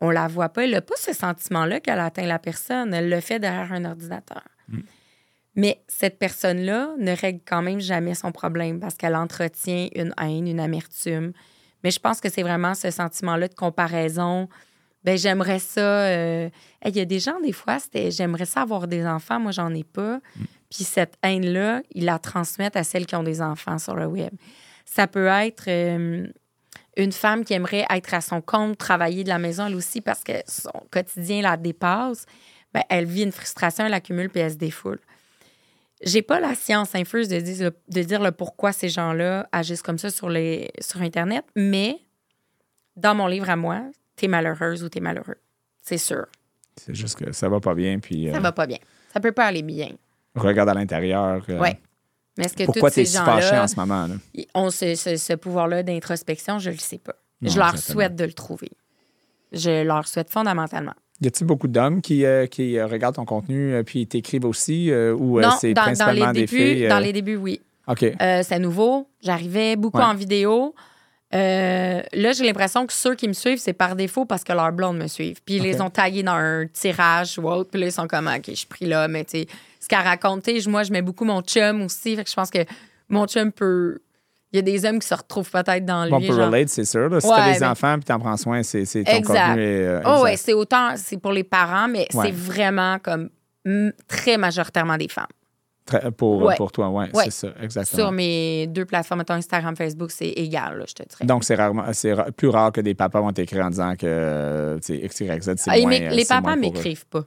[0.01, 0.63] On la voit pas.
[0.63, 2.93] Elle n'a pas ce sentiment-là qu'elle atteint la personne.
[2.93, 4.43] Elle le fait derrière un ordinateur.
[5.55, 10.47] Mais cette personne-là ne règle quand même jamais son problème parce qu'elle entretient une haine,
[10.47, 11.33] une amertume.
[11.83, 14.47] Mais je pense que c'est vraiment ce sentiment-là de comparaison.
[15.03, 15.81] Ben j'aimerais ça.
[15.81, 16.49] euh,
[16.81, 19.39] hey, Il y a des gens, des fois, c'était j'aimerais ça avoir des enfants.
[19.39, 20.19] Moi, j'en ai pas.
[20.69, 24.31] Puis cette haine-là, ils la transmettent à celles qui ont des enfants sur le web.
[24.85, 26.27] Ça peut être euh,
[26.97, 30.23] une femme qui aimerait être à son compte, travailler de la maison, elle aussi, parce
[30.23, 32.25] que son quotidien la dépasse.
[32.73, 34.99] Ben, elle vit une frustration, elle accumule, puis elle se défoule.
[36.03, 39.97] J'ai pas la science infuse de dire, de dire le pourquoi ces gens-là agissent comme
[39.97, 41.97] ça sur, les, sur Internet, mais
[42.95, 43.81] dans mon livre à moi,
[44.19, 45.37] t'es malheureuse ou t'es malheureux.
[45.81, 46.25] C'est sûr.
[46.75, 48.77] C'est juste que ça va pas bien, puis Ça euh, va pas bien.
[49.13, 49.89] Ça peut pas aller bien.
[50.35, 51.43] regarde à l'intérieur.
[51.49, 51.79] euh, Ouais.
[52.37, 54.07] Mais est-ce que Pourquoi t'es si fâché en ce moment?
[54.07, 54.13] Là?
[54.33, 56.57] ils ont ce, ce- ce pouvoir-là d'introspection?
[56.59, 57.15] Je le sais pas.
[57.41, 58.71] Non, je leur souhaite de le trouver.
[59.51, 60.93] Je leur souhaite fondamentalement.
[61.21, 64.89] Y a-t-il beaucoup d'hommes qui, euh, qui euh, regardent ton contenu euh, puis t'écrivent aussi
[64.93, 66.87] ou c'est dans, dans principalement les des débuts, filles?
[66.87, 67.61] dans les débuts, oui.
[67.87, 68.05] OK.
[68.19, 69.09] C'est nouveau.
[69.21, 70.03] J'arrivais beaucoup Ouais.
[70.05, 70.75] en vidéo.
[71.35, 74.71] Euh, là, j'ai l'impression que ceux qui me suivent, c'est par défaut parce que leurs
[74.71, 75.39] blondes me suivent.
[75.45, 77.69] Puis ils les ont tagués dans un tirage ou autre.
[77.69, 79.07] Puis là, ils sont comme, OK, je suis pris là.
[79.07, 79.47] Mais tu sais,
[79.79, 82.15] ce qu'elle raconte, tu sais, moi, je mets beaucoup mon chum aussi.
[82.15, 82.59] Fait que je pense que
[83.09, 83.99] mon chum peut.
[84.51, 86.09] Il y a des hommes qui se retrouvent peut-être dans lui.
[86.09, 87.07] Bon, on peut genre- relate, c'est sûr.
[87.07, 87.21] là.
[87.21, 89.47] Si Ouais, t'as des mais- enfants puis t'en prends soin, c'est ton Exact.
[89.49, 89.61] contenu.
[89.61, 92.25] est, euh, Oh, ouais, c'est autant, c'est pour les parents, mais Ouais.
[92.25, 93.29] c'est vraiment comme
[93.65, 95.27] mm, très majoritairement des femmes.
[96.17, 96.55] Pour, Ouais.
[96.55, 97.23] pour toi, oui, Ouais.
[97.25, 98.03] c'est ça, exactement.
[98.03, 101.25] Sur mes deux plateformes, mettons Instagram, Facebook, c'est égal, là, je te dirais.
[101.25, 104.05] Donc, c'est rarement, c'est ra- plus rare que des papas vont t'écrire en disant que
[104.05, 105.91] euh, X, Y, Z, c'est Ah, moins.
[105.93, 106.59] euh, les c'est papas eux.
[106.59, 107.23] m'écrivent pas.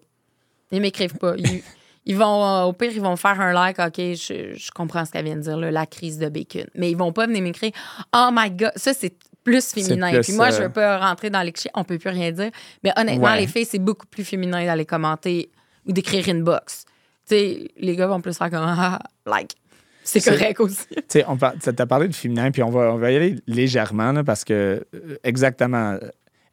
[0.70, 1.34] Ils m'écrivent pas.
[1.36, 1.62] Ils,
[2.06, 3.78] ils vont, euh, au pire, ils vont faire un like.
[3.78, 6.66] OK, je, je comprends ce qu'elle vient de dire, là, la crise de bacon.
[6.74, 7.72] Mais ils vont pas venir m'écrire
[8.14, 8.72] Oh my God.
[8.76, 10.12] Ça, c'est plus féminin.
[10.12, 11.70] plus, Puis moi, je euh, veux pas rentrer dans les clichés.
[11.74, 12.50] On peut plus rien dire.
[12.84, 13.40] Mais honnêtement, Ouais.
[13.40, 15.50] les filles, c'est beaucoup plus féminin d'aller commenter
[15.86, 16.84] ou d'écrire une box.
[17.28, 19.54] Tu sais, les gars vont plus faire comme Ah, like.
[20.04, 20.86] C'est correct aussi.
[20.94, 24.10] Tu sais, on t'as parlé de féminin, puis on va, on va y aller légèrement,
[24.12, 25.96] là, parce que, euh, exactement,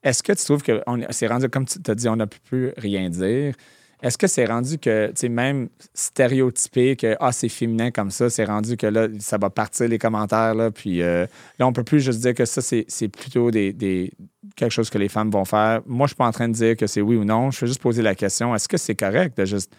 [0.04, 2.40] est-ce que tu trouves que on- c'est rendu, comme tu as dit, on n'a plus,
[2.42, 3.56] plus rien dire?
[4.02, 8.30] Est-ce que c'est rendu que, tu sais, même stéréotypé que, ah, c'est féminin comme ça,
[8.30, 11.26] c'est rendu que là, ça va partir les commentaires, là, puis euh,
[11.58, 14.12] là, on peut plus juste dire que ça, c'est c'est plutôt des, des-
[14.56, 15.82] quelque chose que les femmes vont faire.
[15.86, 17.68] Moi, je suis pas en train de dire que c'est oui ou non, je veux
[17.68, 19.74] juste poser la question, est-ce que c'est correct de juste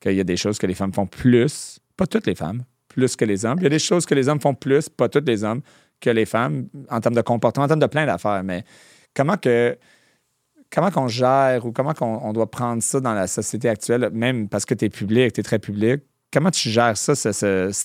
[0.00, 3.16] qu'il y a des choses que les femmes font plus, pas toutes les femmes, plus
[3.16, 3.58] que les hommes.
[3.60, 5.62] Il y a des choses que les hommes font plus, pas toutes les hommes,
[6.00, 8.42] que les femmes, en termes de comportement, en termes de plein d'affaires.
[8.44, 8.64] Mais
[9.14, 9.76] comment que
[10.74, 14.48] comment qu'on gère ou comment qu'on on doit prendre ça dans la société actuelle, même
[14.48, 17.12] parce que tu es public, tu es très public, comment tu gères ça,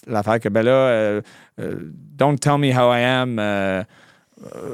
[0.07, 1.21] l'affaire que, ben là, euh,
[1.59, 3.37] euh, don't tell me how I am.
[3.39, 3.83] euh,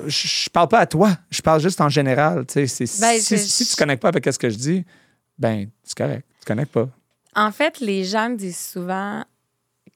[0.08, 2.46] je parle pas à toi, je parle juste en général.
[2.46, 4.86] tu sais, c'est- Ben, si, si tu ne connectes pas avec ce que je dis,
[5.38, 6.26] ben, c'est correct.
[6.40, 6.88] Tu ne connectes pas.
[7.38, 9.24] En fait, les gens me disent souvent,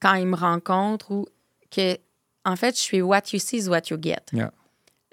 [0.00, 1.26] quand ils me rencontrent, ou
[1.70, 1.98] que,
[2.44, 4.22] en fait, je suis what you see is what you get.
[4.32, 4.52] Yeah.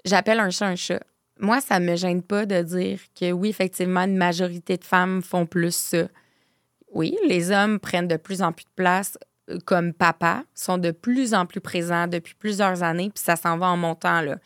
[0.04, 1.02] J'appelle un chat un chat.
[1.40, 5.44] Moi, ça me gêne pas de dire que oui, effectivement, une majorité de femmes font
[5.44, 6.06] plus ça.
[6.92, 9.18] Oui, les hommes prennent de plus en plus de place
[9.50, 13.58] euh, comme papa, sont de plus en plus présents depuis plusieurs années, puis ça s'en
[13.58, 14.36] va en montant, là.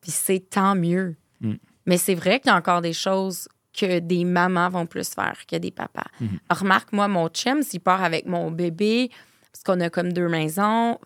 [0.00, 1.16] Puis c'est tant mieux.
[1.40, 1.54] Mm.
[1.86, 3.48] Mais c'est vrai qu'il y a encore des choses
[3.78, 6.10] que des mamans vont plus faire que des papas.
[6.50, 9.10] Remarque, moi, mon chum, s'il part avec mon bébé,
[9.52, 10.98] parce qu'on a comme deux maisons,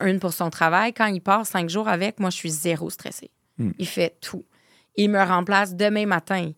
[0.00, 3.30] une pour son travail, quand il part cinq jours avec, moi, je suis zéro stressée.
[3.78, 4.44] Il fait tout.
[4.96, 6.52] Il me remplace demain matin.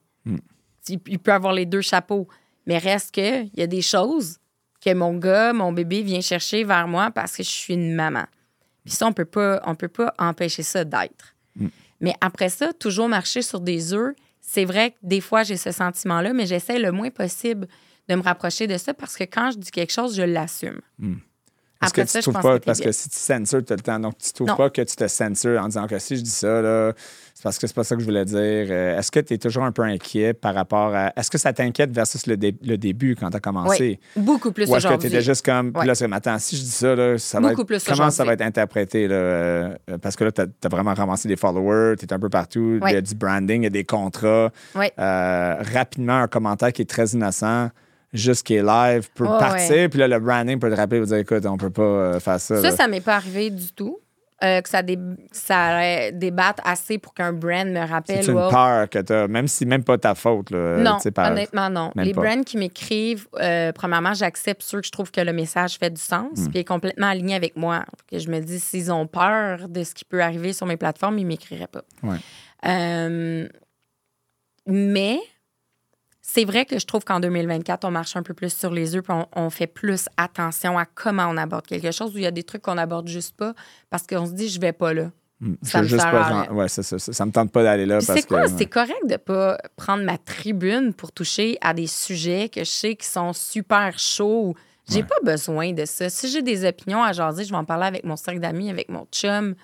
[0.88, 2.28] Il, il peut avoir les deux chapeaux.
[2.66, 4.38] Mais reste que, il y a des choses
[4.82, 8.24] que mon gars, mon bébé vient chercher vers moi parce que je suis une maman.
[8.84, 11.34] Puis ça, on peut pas, on peut pas empêcher ça d'être.
[12.00, 14.14] Mais après ça, toujours marcher sur des œufs,
[14.46, 17.66] c'est vrai que des fois, j'ai ce sentiment-là, mais j'essaie le moins possible
[18.08, 20.80] de me rapprocher de ça parce que quand je dis quelque chose, je l'assume.
[21.84, 23.80] Parce Après que ça, tu trouves pas, que parce que si tu censures tout le
[23.80, 24.56] temps, donc tu trouves Non.
[24.56, 26.92] pas que tu te censures en disant que si je dis ça, là,
[27.34, 28.38] c'est parce que c'est pas ça que je voulais dire.
[28.38, 31.12] Euh, Est-ce que tu es toujours un peu inquiet par rapport à.
[31.16, 33.98] Est-ce que ça t'inquiète versus le, dé- le début quand tu as commencé?
[34.16, 35.72] Oui, beaucoup plus Ou est-ce que tu étais juste comme.
[35.72, 36.08] Puis là, c'est
[36.38, 39.08] si je dis ça, là, ça va Beaucoup être- plus comment ça va être interprété?
[39.08, 42.28] Là, euh, parce que là, tu as, vraiment ramassé des followers, tu es un peu
[42.28, 44.50] partout, il y a du branding, il y a des contrats.
[44.74, 44.92] Ouais.
[44.98, 47.68] Euh, rapidement, un commentaire qui est très innocent.
[48.14, 51.06] Juste qui est live peut Ouais, partir, puis là, le branding peut te rappeler, vous
[51.06, 52.56] dire, écoute, on peut pas euh, faire ça.
[52.56, 52.70] Ça, là.
[52.70, 53.98] ça m'est pas arrivé du tout.
[54.42, 54.98] euh, que ça, dé-
[55.32, 58.22] ça euh, débatte assez pour qu'un brand me rappelle.
[58.22, 58.50] C'est une wow.
[58.50, 60.50] peur que tu as, même si même pas ta faute.
[60.50, 61.92] Là, Non, par- honnêtement, non.
[61.94, 62.20] même Les pas.
[62.22, 66.00] brands qui m'écrivent, euh, premièrement, j'accepte ceux que je trouve que le message fait du
[66.00, 66.48] sens, Hmm.
[66.50, 67.84] puis est complètement aligné avec moi.
[68.10, 71.18] Que je me dis, s'ils ont peur de ce qui peut arriver sur mes plateformes,
[71.18, 71.82] ils m'écriraient pas.
[72.02, 72.16] Ouais.
[72.66, 73.48] Euh,
[74.66, 75.18] mais
[76.34, 79.02] c'est vrai que je trouve qu'en 2024, on marche un peu plus sur les œufs,
[79.04, 82.26] puis on, on fait plus attention à comment on aborde quelque chose, où il y
[82.26, 83.54] a des trucs qu'on n'aborde juste pas
[83.90, 85.10] parce qu'on se dit, je vais pas là.
[85.40, 85.54] Hmm.
[85.62, 86.24] ça me juste sert pas.
[86.26, 86.52] à genre- rien.
[86.52, 88.46] ouais, c'est ça, ça, ça me tente pas d'aller là c'est quoi?
[88.70, 93.06] correct de pas prendre ma tribune pour toucher à des sujets que je sais qui
[93.06, 94.54] sont super chauds.
[94.88, 95.02] J'ai Ouais.
[95.08, 96.08] pas besoin de ça.
[96.08, 98.88] Si j'ai des opinions à jaser, je vais en parler avec mon cercle d'amis, avec
[98.88, 99.54] mon chum,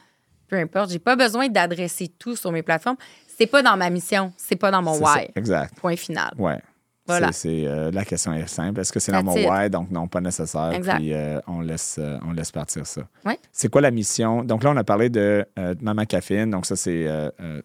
[0.49, 0.91] peu importe.
[0.91, 2.97] J'ai pas besoin d'adresser tout sur mes plateformes.
[3.41, 4.33] C'est pas dans ma mission.
[4.37, 5.29] C'est pas dans mon ça, why.
[5.35, 5.75] Exact.
[5.77, 6.31] Point final.
[6.39, 6.59] Ouais.
[7.07, 7.33] Voilà.
[7.33, 8.79] C'est, euh, la question est simple.
[8.81, 9.69] Est-ce que c'est dans mon why?
[9.71, 10.71] Donc, non, pas nécessaire.
[10.73, 10.97] Exact.
[10.99, 13.01] Puis, euh, on, laisse, euh, on laisse partir ça.
[13.25, 13.37] Ouais.
[13.51, 14.45] C'est quoi la mission?
[14.45, 16.51] Donc, là, on a parlé de euh, Maman Caffeine.
[16.51, 17.07] Donc, ça, c'est,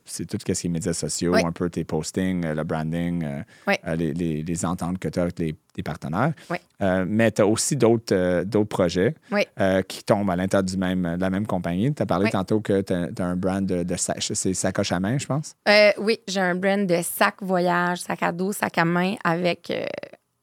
[0.05, 1.45] c'est tout ce qui est médias sociaux, Ouais.
[1.45, 3.23] un peu tes postings, le branding,
[3.67, 3.79] Ouais.
[3.97, 6.33] les, les- les ententes que tu as avec les, tes partenaires.
[6.81, 9.13] Euh, mais tu as aussi d'autres, euh, projets
[9.59, 11.93] euh, qui tombent à l'intérieur du même, de la même compagnie.
[11.93, 14.99] Tu as parlé tantôt que tu as, un brand de, de sac- c'est sacoche à
[14.99, 15.55] main, je pense.
[15.99, 19.71] Oui, j'ai un brand de sac voyage, sac à dos, sac à main avec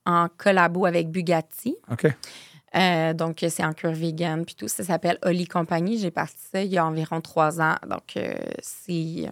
[0.07, 1.77] en collabo avec Bugatti.
[1.91, 2.07] OK.
[3.15, 4.69] Donc, c'est en cure vegan puis tout.
[4.69, 5.99] Ça s'appelle Oli Compagnie.
[5.99, 7.77] J'ai parti ça il y a environ trois ans.
[7.89, 8.19] Donc,
[8.63, 9.29] c'est il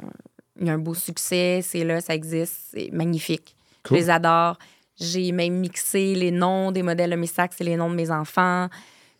[0.62, 1.60] y a un beau succès.
[1.62, 2.56] C'est là, ça existe.
[2.72, 3.56] C'est magnifique.
[3.82, 3.96] Cool.
[3.98, 4.58] Je les adore.
[5.00, 8.10] J'ai même mixé les noms des modèles de mes sacs, c'est les noms de mes
[8.10, 8.68] enfants.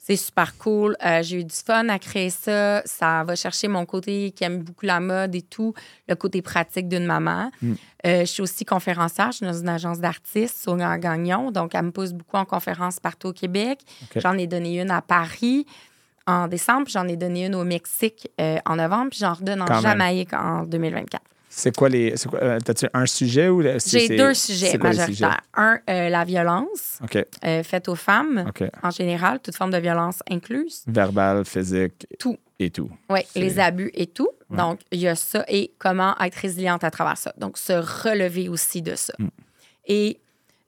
[0.02, 0.96] C'est super cool.
[1.04, 2.80] Euh, j'ai eu du fun à créer ça.
[2.86, 5.74] Ça va chercher mon côté qui aime beaucoup la mode et tout,
[6.08, 7.50] le côté pratique d'une maman.
[7.60, 7.72] Mm.
[8.06, 9.30] Euh, je suis aussi conférencière.
[9.30, 11.50] Je suis dans une agence d'artistes au Gagnon.
[11.50, 13.80] Donc, elle me pousse beaucoup en conférence partout au Québec.
[14.16, 15.66] J'en ai donné une à Paris
[16.26, 16.88] en décembre.
[16.88, 19.10] J'en ai donné une au Mexique euh, en novembre.
[19.10, 19.80] Puis j'en redonne en.
[19.80, 21.22] Jamaïque en 2024.
[21.52, 22.16] C'est quoi les.
[22.16, 23.60] c'est quoi, euh, T'as-tu un sujet ou.
[23.60, 25.40] le- c'est- J'ai deux sujets majoritaires.
[25.54, 27.00] Un, euh, la violence
[27.44, 28.44] euh, faite aux femmes
[28.84, 30.84] en général, toute forme de violence incluse.
[30.86, 32.06] Verbal, physique.
[32.20, 32.38] Tout.
[32.60, 32.90] Et tout.
[33.08, 34.28] Oui, les abus et tout.
[34.48, 34.58] Ouais.
[34.58, 37.32] Donc, il y a ça et comment être résiliente à travers ça.
[37.38, 39.14] Donc, se relever aussi de ça.
[39.18, 39.28] Mm.
[39.86, 40.20] Et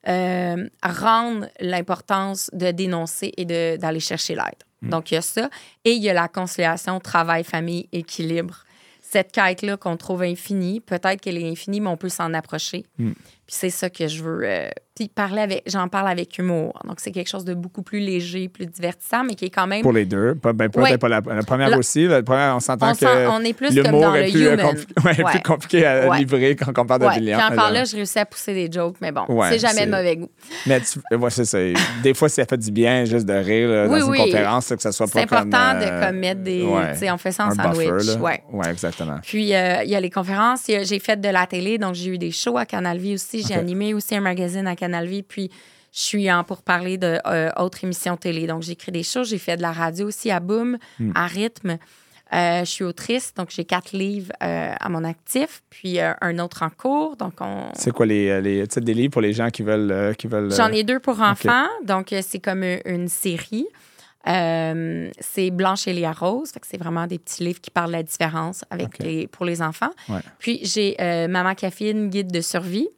[0.09, 4.63] euh, rendre l'importance de dénoncer et de- d'aller chercher l'aide.
[4.81, 4.89] Mm.
[4.89, 5.49] Donc, il y a ça.
[5.85, 8.65] Et il y a la conciliation travail-famille, équilibre.
[9.13, 12.87] Cette quête-là qu'on trouve infinie, peut-être qu'elle est infinie, mais on peut s'en approcher.
[12.97, 13.13] Mm.
[13.13, 14.41] Puis c'est ça que je veux.
[14.45, 14.71] euh,
[15.09, 16.79] parler avec, j'en parle avec humour.
[16.87, 19.83] Donc, c'est quelque chose de beaucoup plus léger, plus divertissant, mais qui est quand même.
[19.83, 20.35] Pour les deux.
[20.35, 20.99] Pas, ben, Ouais.
[20.99, 22.07] pas la, la première La- aussi.
[22.07, 23.29] La première, on s'entend on, que.
[23.29, 24.67] on est plus comme dans est le plus, euh, human.
[24.75, 25.31] compli- ouais, Ouais.
[25.33, 28.55] plus compliqué à livrer quand on parle de Puis encore là, je réussis à pousser
[28.55, 30.31] des jokes, mais bon, c'est jamais c'est- de mauvais goût.
[30.67, 30.99] Mais tu,
[31.31, 31.59] c'est ça.
[32.03, 34.19] Des fois, ça fait du bien juste de rire là, Oui, dans oui.
[34.19, 36.63] une conférence, que ça soit C'est pas important comme, euh, de comme mettre des.
[37.13, 38.17] on fait ça en sandwich.
[38.21, 39.19] Ouais, exactement.
[39.23, 40.63] Puis, euh, il y a les conférences.
[40.67, 43.45] J'ai fait de la télé, donc j'ai eu des shows à Canal Vie aussi.
[43.47, 45.23] J'ai animé aussi un magazine à Canal Vie.
[45.23, 45.51] Puis,
[45.93, 48.47] je suis en pour parler de euh, émissions télé.
[48.47, 49.25] Donc, j'écris des shows.
[49.25, 51.13] J'ai fait de la radio aussi à Boom, Hmm.
[51.15, 51.79] à Rythme.
[52.35, 56.39] Euh, je suis autrice, donc j'ai quatre livres euh, à mon actif, puis euh, un
[56.39, 57.17] autre en cours.
[57.17, 60.17] Donc, on, C'est quoi les, les titres des livres pour les gens qui veulent.
[60.17, 63.67] qui veulent J'en ai deux pour enfants, donc c'est comme une série.
[64.25, 68.65] C'est Blanche et Léa Rose, c'est vraiment des petits livres qui parlent de la différence
[68.71, 69.91] avec les, pour les enfants.
[70.09, 70.21] Ouais.
[70.39, 70.97] Puis j'ai
[71.29, 72.89] Maman Caféine, guide de survie.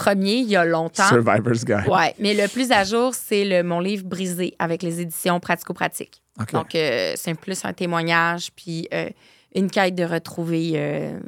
[0.00, 1.08] Premier, il y a longtemps.
[1.08, 1.86] Survivor's Guide.
[1.86, 6.22] Ouais, mais le plus à jour, c'est le mon livre brisé avec les éditions pratico-pratiques.
[6.54, 9.10] Donc, euh, c'est plus un témoignage, puis euh,
[9.54, 11.20] une quête de retrouver euh,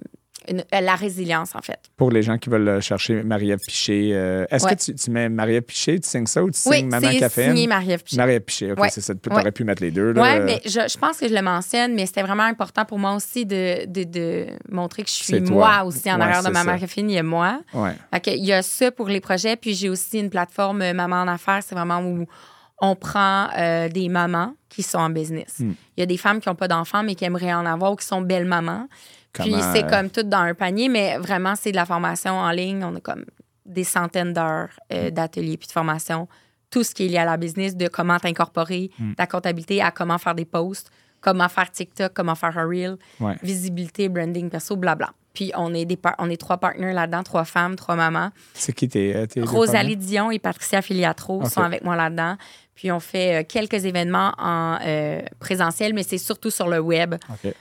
[0.49, 1.79] une- euh, la résilience, en fait.
[1.97, 4.75] Pour les gens qui veulent euh, chercher Marie-Ève Piché, euh, est-ce Ouais.
[4.77, 7.51] que tu, tu mets Marie-Ève Piché, tu signes ça ou tu Oui, signes Maman Caféine?
[7.55, 8.17] signé Marie-Ève Piché.
[8.17, 8.89] Marie-Ève Piché, OK, Ouais.
[8.91, 9.15] c'est ça.
[9.15, 9.37] Tu Ouais.
[9.41, 10.13] aurais pu mettre les deux.
[10.17, 13.15] Oui, mais je, je pense que je le mentionne, mais c'était vraiment important pour moi
[13.15, 16.79] aussi de, de, de montrer que je suis moi aussi en arrière de Maman.
[16.79, 17.61] Caféine, il y a moi.
[18.27, 21.61] Il y a ça pour les projets, puis j'ai aussi une plateforme Maman en affaires,
[21.67, 22.27] c'est vraiment où
[22.85, 25.57] on prend euh, des mamans qui sont en business.
[25.61, 25.73] Hmm.
[25.97, 27.97] Il y a des femmes qui n'ont pas d'enfants, mais qui aimeraient en avoir ou
[27.97, 28.89] qui sont belles mamans.
[29.33, 32.51] Puis c'est euh, comme tout dans un panier, mais vraiment, c'est de la formation en
[32.51, 32.85] ligne.
[32.85, 33.25] On a comme
[33.65, 35.11] des centaines d'heures euh, Hmm.
[35.11, 36.29] d'ateliers puis de formation.
[36.71, 39.15] Tout ce qui est lié à la business, de comment t'incorporer Hmm.
[39.15, 43.37] ta comptabilité à comment faire des posts, comment faire TikTok, comment faire un reel, Ouais.
[43.43, 45.11] visibilité, branding perso, blabla.
[45.35, 48.31] Puis on est, des on est trois partenaires là-dedans, trois femmes, trois mamans.
[48.53, 52.37] C'est qui tes, euh, Rosalie Dion et Patricia Filiatro sont avec moi là-dedans.
[52.75, 57.15] Puis on fait euh, quelques événements en euh, présentiel, mais c'est surtout sur le web.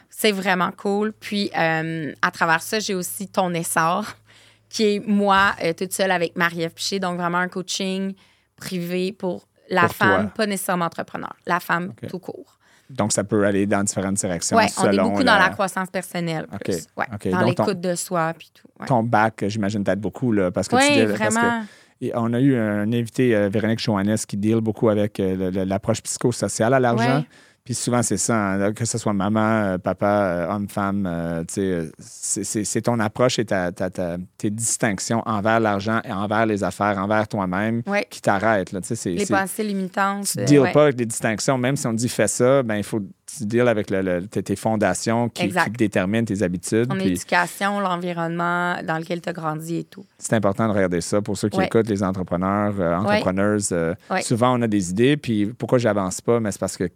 [0.09, 1.11] C'est vraiment cool.
[1.19, 4.05] Puis euh, à travers ça, j'ai aussi Ton Essor,
[4.69, 6.99] qui est moi euh, toute seule avec Marie-Ève Piché.
[6.99, 8.13] Donc vraiment un coaching
[8.55, 10.31] privé pour la Pour femme, toi.
[10.35, 12.57] pas nécessairement entrepreneur, la femme tout court.
[12.89, 16.45] Donc, ça peut aller dans différentes directions Oui, on est beaucoup dans la croissance personnelle.
[16.65, 16.87] Plus.
[16.97, 17.05] Ouais.
[17.31, 18.67] Dans ton- l'écoute de soi, puis tout.
[18.81, 18.85] ouais.
[18.85, 21.63] Ton bac, j'imagine, t'aide beaucoup, là, parce que tu Oui, dis- parce que- vraiment.
[22.01, 26.01] Et on a eu un invité, euh, Véronique Joannes, qui deal beaucoup avec euh, l'approche
[26.01, 27.17] psychosociale à l'argent.
[27.19, 27.25] Ouais.
[27.63, 31.43] Puis souvent, c'est ça, hein, que ce soit maman, euh, papa, euh, homme, femme, euh,
[31.59, 36.63] euh, c'est- ton approche et ta, ta- ta- tes distinctions envers l'argent et envers les
[36.63, 38.07] affaires, envers toi-même Ouais.
[38.09, 38.71] qui t'arrêtent.
[38.71, 40.25] Les pensées limitantes.
[40.25, 40.71] Tu euh, ne deals ouais.
[40.71, 41.55] pas avec les distinctions.
[41.59, 43.01] Même si on dit fais ça, ben, il faut
[43.37, 46.89] tu deals avec le- le- tes, fondations qui, déterminent tes habitudes.
[46.89, 50.05] Ton Puis éducation, l'environnement dans lequel tu as grandi et tout.
[50.17, 51.65] c'est important de regarder ça pour ceux qui Ouais.
[51.65, 53.69] écoutent, les entrepreneurs, euh, entrepreneuses.
[53.71, 54.21] euh, Ouais.
[54.21, 56.39] Souvent, on a des idées, puis pourquoi j'avance pas?
[56.39, 56.89] Mais c'est parce que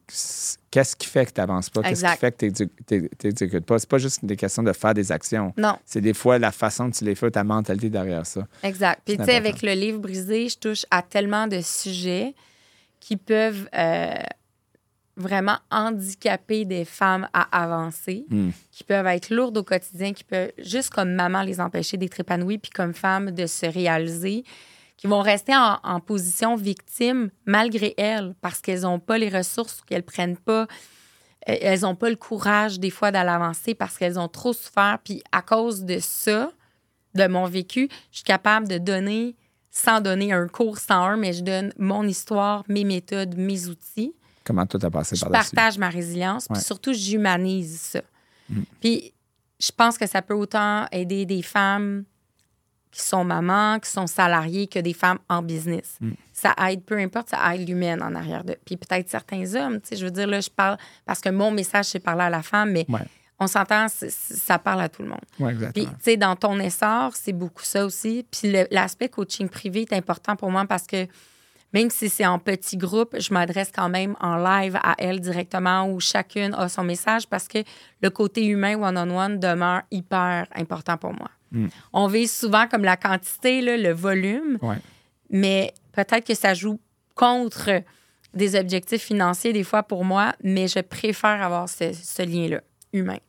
[0.72, 1.82] qu'est-ce qui fait que tu n'avances pas?
[1.84, 2.46] Qu'est-ce qui fait que
[2.88, 3.80] tu n'exécutes pas?
[3.80, 5.54] C'est pas juste des questions de faire des actions.
[5.58, 8.46] Non, C'est des fois la façon que tu les fais, ta mentalité derrière ça.
[8.64, 9.02] exact.
[9.06, 12.34] Puis, tu sais, avec le livre brisé, je touche à tellement de sujets
[13.00, 14.14] qui peuvent euh,
[15.18, 18.50] vraiment handicaper des femmes à avancer, Hmm.
[18.72, 22.58] qui peuvent être lourdes au quotidien, qui peuvent, juste comme maman, les empêcher d'être épanouies,
[22.58, 24.44] puis comme femme, de se réaliser,
[24.98, 29.82] qui vont rester en, en position victime malgré elles, parce qu'elles n'ont pas les ressources,
[29.86, 30.64] qu'elles prennent pas,
[31.50, 34.98] euh, elles n'ont pas le courage des fois d'aller avancer parce qu'elles ont trop souffert.
[35.04, 36.52] Puis à cause de ça,
[37.14, 39.36] de mon vécu, je suis capable de donner,
[39.72, 44.14] sans donner un cours, sans un, mais je donne mon histoire, mes méthodes, mes outils.
[44.46, 45.56] Comment toi, t'as passé Je par-dessus?
[45.56, 48.02] partage ma résilience, puis surtout, j'humanise ça.
[48.82, 49.14] Puis
[49.60, 52.04] je pense que ça peut autant aider des femmes
[52.92, 55.98] qui sont mamans, qui sont salariées, que des femmes en business.
[56.32, 58.56] Ça aide, peu importe, ça aide l'humaine en arrière de.
[58.66, 61.52] Puis peut-être certains hommes, tu sais, je veux dire, là, je parle, parce que mon
[61.52, 63.02] message, c'est parler à la femme, mais Ouais.
[63.40, 65.20] on s'entend, ça parle à tout le monde.
[65.40, 65.86] Oui, Puis, exactement.
[65.98, 68.26] tu sais, dans ton essor, c'est beaucoup ça aussi.
[68.32, 71.06] Puis l'aspect coaching privé est important pour moi parce que
[71.76, 75.90] même si c'est en petit groupe, je m'adresse quand même en live à elle directement
[75.92, 77.58] où chacune a son message parce que
[78.02, 81.30] le côté humain one-on-one demeure hyper important pour moi.
[81.52, 81.68] Mm.
[81.92, 84.78] On vise souvent comme la quantité, là, le volume, Ouais.
[85.30, 86.80] mais peut-être que ça joue
[87.14, 87.82] contre
[88.34, 92.62] des objectifs financiers des fois pour moi, mais je préfère avoir ce, ce lien-là,
[92.94, 93.20] humain.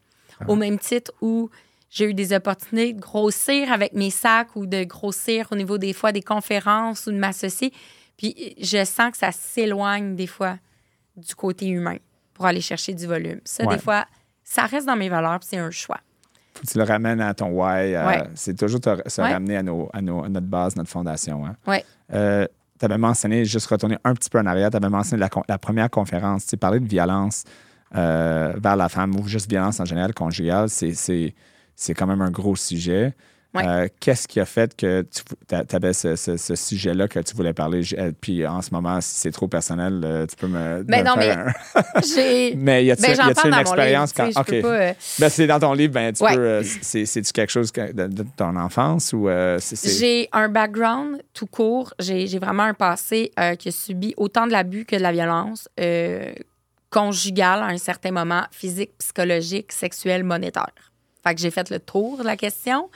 [0.47, 1.51] Au même titre où
[1.90, 5.92] j'ai eu des opportunités de grossir avec mes sacs ou de grossir au niveau des
[5.92, 7.72] fois des conférences ou de m'associer.
[8.16, 10.58] Puis je sens que ça s'éloigne des fois
[11.16, 11.96] du côté humain
[12.34, 13.40] pour aller chercher du volume.
[13.44, 13.76] Ça, Ouais.
[13.76, 14.06] des fois,
[14.44, 16.00] ça reste dans mes valeurs, puis c'est un choix.
[16.54, 17.94] Faut que tu le ramènes à ton why.
[17.96, 18.22] Ouais.
[18.34, 19.32] C'est toujours te- se Ouais.
[19.32, 21.44] ramener à, nos, à, nos- à notre base, notre fondation.
[21.46, 21.56] Hein.
[21.66, 21.84] Ouais.
[22.14, 22.46] Euh,
[22.78, 25.90] tu avais mentionné, juste retourner un petit peu en arrière, tu avais mentionné la, première
[25.90, 26.46] conférence.
[26.46, 27.44] Tu parlais de violence
[27.94, 30.68] euh, vers la femme ou juste violence en général conjugale.
[30.68, 33.14] C'est quand même un gros sujet.
[33.57, 33.66] Ouais.
[33.66, 35.04] Euh, qu'est-ce qui a fait que
[35.48, 37.82] tu avais ce, ce- ce sujet-là que tu voulais parler?
[37.98, 40.82] Euh, Puis en ce moment, si c'est trop personnel, euh, tu peux me.
[40.82, 42.54] Ben me non, faire un- J'ai.
[42.57, 44.40] mais y a-t-il Ben, une expérience livre, quand.
[44.40, 44.62] OK.
[44.62, 46.34] pas, Ben, c'est dans ton livre, ben, tu Ouais.
[46.36, 46.62] peux.
[46.82, 51.92] c'est, c'est-tu quelque chose de, de ton enfance ou euh, J'ai un background tout court.
[51.98, 55.68] J'ai vraiment un passé euh, qui a subi autant de l'abus que de la violence
[56.90, 60.70] conjugale à un certain moment, physique, psychologique, sexuelle, monétaire.
[61.26, 62.88] Fait que j'ai fait le tour de la question.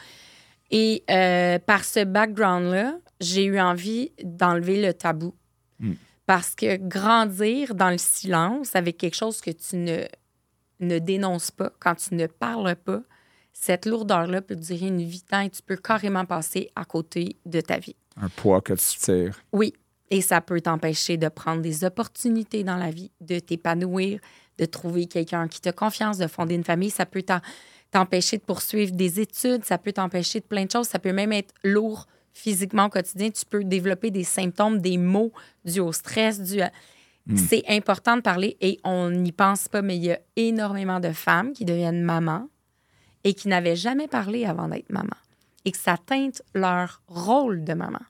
[0.70, 5.34] Et euh, par ce background-là, j'ai eu envie d'enlever le tabou.
[5.80, 5.94] Mm.
[6.26, 10.04] Parce que grandir dans le silence avec quelque chose que tu ne,
[10.78, 13.02] ne dénonces pas, quand tu ne parles pas,
[13.52, 17.36] cette lourdeur-là peut durer une vie de temps et tu peux carrément passer à côté
[17.46, 17.96] de ta vie.
[18.16, 19.40] Un poids que tu tires.
[19.52, 19.74] Oui,
[20.10, 24.20] et ça peut t'empêcher de prendre des opportunités dans la vie, de t'épanouir,
[24.58, 26.90] de trouver quelqu'un qui te confiance, de fonder une famille.
[26.90, 27.40] Ça peut t'en-
[27.90, 30.86] t'empêcher de poursuivre des études, ça peut t'empêcher de plein de choses.
[30.86, 33.30] Ça peut même être lourd physiquement au quotidien.
[33.30, 35.32] Tu peux développer des symptômes, des maux
[35.64, 36.70] dus au stress, dus à...
[37.36, 41.12] C'est important de parler et on n'y pense pas, mais il y a énormément de
[41.12, 42.48] femmes qui deviennent mamans
[43.22, 45.14] et qui n'avaient jamais parlé avant d'être maman
[45.64, 48.00] et que ça teinte leur rôle de maman,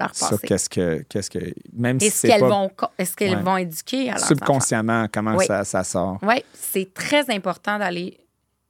[0.00, 0.46] leur Ça, passé.
[0.46, 1.02] qu'est-ce que.
[1.10, 3.42] Qu'est-ce que même si Est-ce qu'elles pas vont, est-ce qu'elles Ouais.
[3.42, 5.44] vont éduquer à leur subconsciemment, comment Oui.
[5.46, 6.18] ça, ça sort?
[6.22, 8.18] Oui, c'est très important d'aller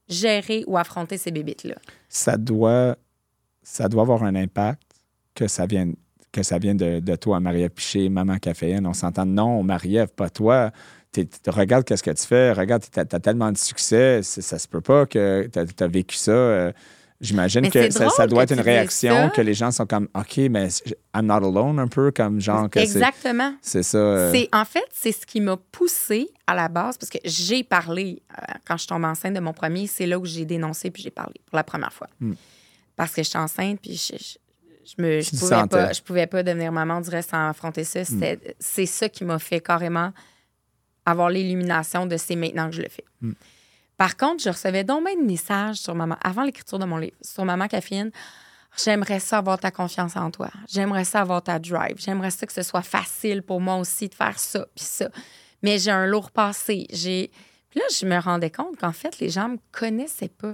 [0.09, 1.77] gérer ou affronter ces bébites-là?
[2.09, 2.97] Ça doit,
[3.63, 4.83] ça doit avoir un impact
[5.35, 5.97] que ça vienne,
[6.33, 8.87] que ça vienne de, toi, Marie-Ève Piché, Maman Caféine.
[8.87, 10.71] On s'entend, non, Marie-Ève, pas toi.
[11.47, 15.07] Regarde qu'est-ce que tu fais, regarde, tu as, tellement de succès, ça se peut pas
[15.07, 16.33] que tu as, vécu ça.
[16.33, 16.73] euh,
[17.21, 20.69] J'imagine que ça, doit que être une réaction que les gens sont comme OK, mais
[21.15, 23.55] I'm not alone un peu, comme genre que Exactement.
[23.63, 23.99] c'est ça.
[23.99, 27.63] euh, C'est en fait c'est ce qui m'a poussée à la base parce que j'ai
[27.63, 31.03] parlé euh, quand je tombe enceinte de mon premier, c'est là où j'ai dénoncé puis
[31.03, 32.09] j'ai parlé pour la première fois.
[32.21, 32.33] Mm.
[32.97, 34.39] Parce que je suis enceinte puis je- je-
[34.85, 38.57] je me pouvais pas je pouvais pas devenir maman du reste sans affronter ça C'était-
[38.59, 40.13] c'est ça qui m'a fait carrément
[41.07, 43.05] avoir l'illumination de c'est maintenant que je le fais
[43.97, 47.17] par contre je recevais donc bien de messages sur maman avant l'écriture de mon livre
[47.23, 48.11] sur maman caféine
[48.83, 50.51] j'aimerais ça avoir ta confiance en toi.
[50.69, 51.97] J'aimerais ça avoir ta drive.
[51.99, 55.09] J'aimerais ça que ce soit facile pour moi aussi de faire ça puis ça.
[55.63, 56.87] Mais j'ai un lourd passé.
[56.91, 57.31] J'ai
[57.75, 60.53] là je me rendais compte qu'en fait les gens me connaissaient pas.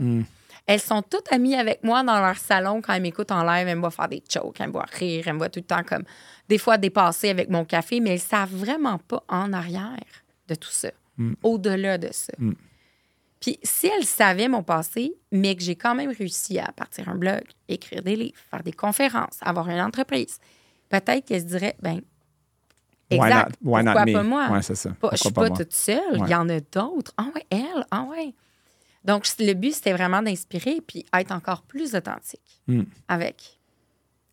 [0.66, 3.66] Elles sont toutes amies avec moi dans leur salon quand elles m'écoutent en live.
[3.66, 5.64] Elles me voient faire des jokes, elles me voient rire, elles me voient tout le
[5.64, 6.04] temps comme
[6.48, 9.98] des fois dépasser avec mon café, mais elles savent vraiment pas en arrière
[10.48, 10.90] de tout ça,
[11.42, 12.32] au-delà de ça.
[13.40, 17.14] Puis si elles savaient mon passé, mais que j'ai quand même réussi à partir un
[17.14, 20.38] blog, écrire des livres, faire des conférences, avoir une entreprise,
[20.90, 22.00] peut-être qu'elles se diraient, ben
[23.12, 24.12] Why exact, not- why not pourquoi me?
[24.12, 24.48] pas moi?
[24.50, 24.90] Ouais, c'est ça.
[24.90, 26.30] Pas- je suis pas, toute seule, il Ouais.
[26.30, 27.12] y en a d'autres.
[27.16, 28.34] Ah ouais, elle, ah ouais.
[29.04, 32.82] Donc, le but, c'était vraiment d'inspirer puis être encore plus authentique Mm.
[33.08, 33.58] avec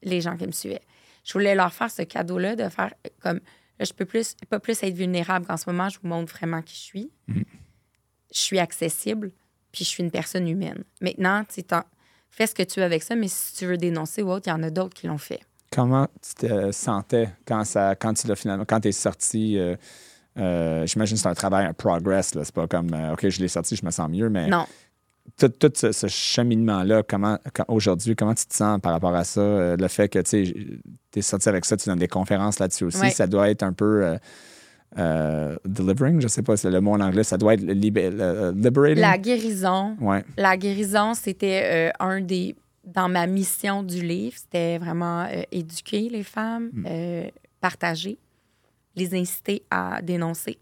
[0.04, 0.82] les gens qui me suivaient.
[1.24, 3.40] Je voulais leur faire ce cadeau-là de faire comme
[3.80, 6.62] là, je peux plus, pas plus être vulnérable qu'en ce moment, je vous montre vraiment
[6.62, 7.12] qui je suis.
[7.28, 7.42] Mm.
[8.34, 9.32] Je suis accessible,
[9.72, 10.84] puis je suis une personne humaine.
[11.02, 11.62] Maintenant, tu
[12.30, 14.50] fais ce que tu veux avec ça, mais si tu veux dénoncer ou autre, il
[14.50, 15.40] y en a d'autres qui l'ont fait.
[15.72, 19.58] Comment tu te sentais quand, ça, quand tu l'as finalement, quand tu es sorti?
[19.58, 19.76] euh,
[20.38, 22.36] euh, J'imagine que c'est un travail, un progress.
[22.36, 22.44] là.
[22.46, 24.66] C'est pas comme, euh, OK, je l'ai sorti, je me sens mieux, mais Non.
[25.38, 29.76] tout, tout ce, ce cheminement-là, comment, aujourd'hui, comment tu te sens par rapport à ça?
[29.76, 30.80] Le fait que tu
[31.16, 33.10] es sorti avec ça, tu donnes des conférences là-dessus aussi, Ouais.
[33.10, 34.18] ça doit être un peu
[34.98, 39.02] euh, delivering, je sais pas, c'est le mot en anglais, ça doit être euh, liberating.
[39.02, 40.24] La guérison, Ouais.
[40.38, 42.56] La guérison, c'était euh, un des.
[42.84, 47.30] Dans ma mission du livre, c'était vraiment euh, éduquer les femmes, euh,
[47.60, 48.18] partager,
[48.96, 50.58] les inciter à dénoncer.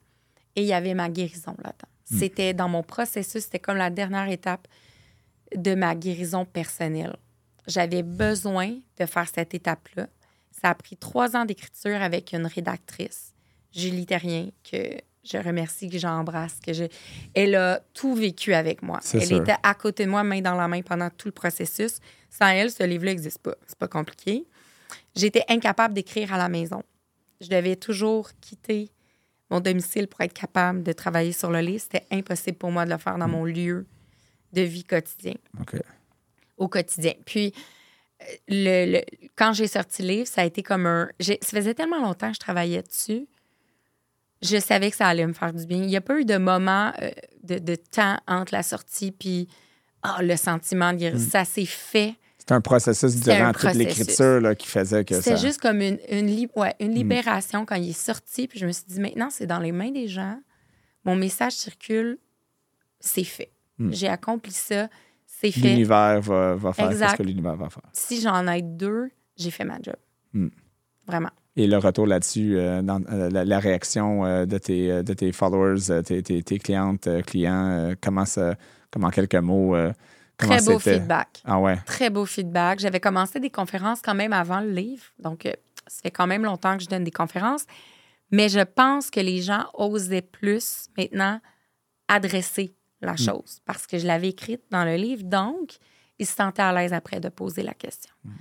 [0.55, 1.88] Et il y avait ma guérison là-dedans.
[2.03, 4.67] C'était dans mon processus, c'était comme la dernière étape
[5.55, 7.15] de ma guérison personnelle.
[7.67, 10.07] J'avais besoin de faire cette étape-là.
[10.51, 13.34] Ça a pris trois ans d'écriture avec une rédactrice,
[13.76, 14.78] Julie Terrien, que
[15.23, 16.84] je remercie, que j'embrasse, que je...
[17.34, 18.99] Elle a tout vécu avec moi.
[19.13, 19.41] Elle sûr.
[19.41, 21.99] était à côté de moi, main dans la main, pendant tout le processus.
[22.30, 23.55] Sans elle, ce livre-là n'existe pas.
[23.65, 24.45] C'est pas compliqué.
[25.15, 26.84] J'étais incapable d'écrire à la maison.
[27.41, 28.91] Je devais toujours quitter
[29.49, 31.82] mon domicile pour être capable de travailler sur le livre.
[31.82, 33.86] C'était impossible pour moi de le faire dans mon lieu
[34.53, 35.34] de vie quotidien
[36.57, 37.13] au quotidien.
[37.26, 37.53] Puis,
[38.21, 41.09] euh, le, le- quand j'ai sorti le livre, ça a été comme un.
[41.19, 43.28] Ça faisait tellement longtemps que je travaillais dessus.
[44.41, 45.77] Je savais que ça allait me faire du bien.
[45.77, 47.09] Il n'y a pas eu de moment euh,
[47.43, 49.47] de, de temps entre la sortie puis
[50.03, 51.29] ah, le sentiment de guérison.
[51.31, 52.15] Ça s'est fait.
[52.38, 55.21] C'est un processus durant un toute l'écriture là, qui faisait que ça.
[55.23, 58.47] C'était juste comme une, une, li- ouais, une libération quand il est sorti.
[58.47, 60.39] Puis je me suis dit, maintenant, c'est dans les mains des gens.
[61.05, 62.19] Mon message circule.
[62.99, 63.51] C'est fait.
[63.89, 64.89] J'ai accompli ça.
[65.25, 65.59] C'est fait.
[65.61, 67.11] L'univers va, va faire Exact.
[67.11, 67.83] ce que l'univers va faire.
[67.93, 69.95] si j'en ai deux, j'ai fait ma job.
[70.33, 70.47] Hmm.
[71.07, 71.31] Vraiment.
[71.58, 75.32] Et le retour là-dessus, euh, dans euh, la, la réaction euh, de, tes, de tes
[75.32, 78.56] followers, tes, tes- tes clientes, clients, comment ça,
[78.91, 79.74] comment en quelques mots,
[80.38, 81.41] comment Très beau feedback.
[81.45, 81.78] Ah ouais.
[81.86, 82.80] Très beau feedback.
[82.80, 85.03] J'avais commencé des conférences quand même avant le livre.
[85.20, 85.43] Donc,
[85.88, 87.66] ça fait quand même longtemps que je donne des conférences.
[88.32, 91.39] Mais je pense que les gens osaient plus maintenant
[92.10, 95.24] adresser la chose parce que je l'avais écrite dans le livre.
[95.24, 95.78] Donc,
[96.20, 98.12] ils se sentaient à l'aise après de poser la question.
[98.26, 98.32] Hmm.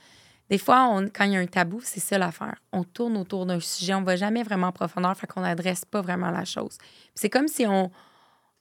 [0.50, 2.56] Des fois, on- quand il y a un tabou, c'est ça l'affaire.
[2.72, 5.84] On tourne autour d'un sujet, on ne va jamais vraiment en profondeur, fait qu'on n'adresse
[5.84, 6.76] pas vraiment la chose.
[7.14, 7.90] C'est comme si on,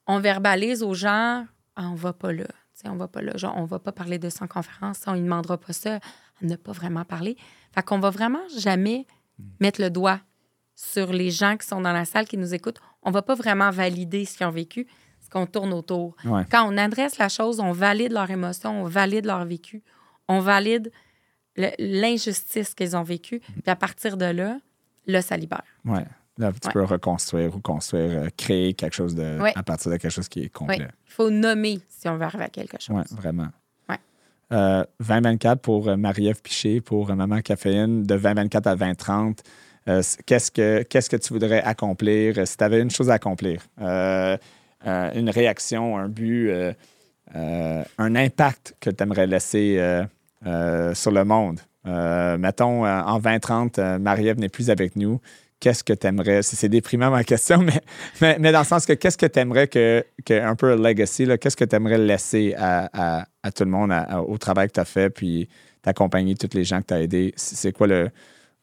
[0.08, 2.46] on verbalise aux gens, ah, on va pas là.
[2.46, 3.34] Tu sais, on va pas là.
[3.36, 5.02] Genre, on va pas parler de ça en conférence.
[5.08, 6.00] On ne demandera pas ça.
[6.42, 7.38] On n'a pas vraiment parlé.
[7.74, 9.06] Fait qu'on va vraiment jamais
[9.60, 10.20] mettre le doigt
[10.76, 12.80] sur les gens qui sont dans la salle, qui nous écoutent.
[13.04, 14.88] On va pas vraiment valider ce qu'ils ont vécu,
[15.22, 16.16] ce qu'on tourne autour.
[16.26, 16.46] Ouais.
[16.50, 19.84] Quand on adresse la chose, on valide leur émotion, on valide leur vécu,
[20.28, 20.92] on valide
[21.80, 23.40] l'injustice qu'ils ont vécue.
[23.40, 24.58] Puis à partir de là,
[25.08, 25.64] là, ça libère.
[25.86, 26.04] Ouais.
[26.40, 26.74] Là, tu Ouais.
[26.74, 29.52] peux reconstruire ou construire, euh, créer quelque chose de, Ouais.
[29.56, 30.50] à partir de quelque chose qui est Oui.
[30.50, 30.88] complet.
[31.08, 32.96] Il faut nommer si on veut arriver à quelque chose.
[32.96, 33.50] Oui, vraiment.
[34.52, 39.42] Euh, 2024 pour euh, Marie-Ève Piché, pour euh, Maman Caféine, de 2024 à 2030.
[39.88, 43.64] Euh, qu'est-ce, que, qu'est-ce que tu voudrais accomplir si tu avais une chose à accomplir?
[43.82, 44.38] Euh,
[44.86, 46.52] une réaction, un but,
[47.34, 49.78] un impact que tu aimerais laisser
[50.94, 51.60] sur le monde.
[51.86, 55.20] Euh, mettons, euh, en 2030, euh, Marie-Ève n'est plus avec nous.
[55.60, 56.42] Qu'est-ce que tu aimerais?
[56.42, 57.82] C'est, déprimant ma question, mais,
[58.22, 61.28] mais, mais dans le sens que qu'est-ce que tu aimerais que, que, un peu legacy,
[61.40, 62.90] qu'est-ce que tu aimerais laisser à,
[63.22, 65.48] à- à tout le monde, à- au travail que tu as fait, puis
[65.82, 67.34] t'accompagner tous les gens que tu as aidés?
[67.36, 68.10] C'est quoi le.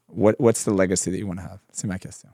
[0.09, 1.59] What, what's the legacy that you want to have?
[1.73, 2.29] C'est ma question.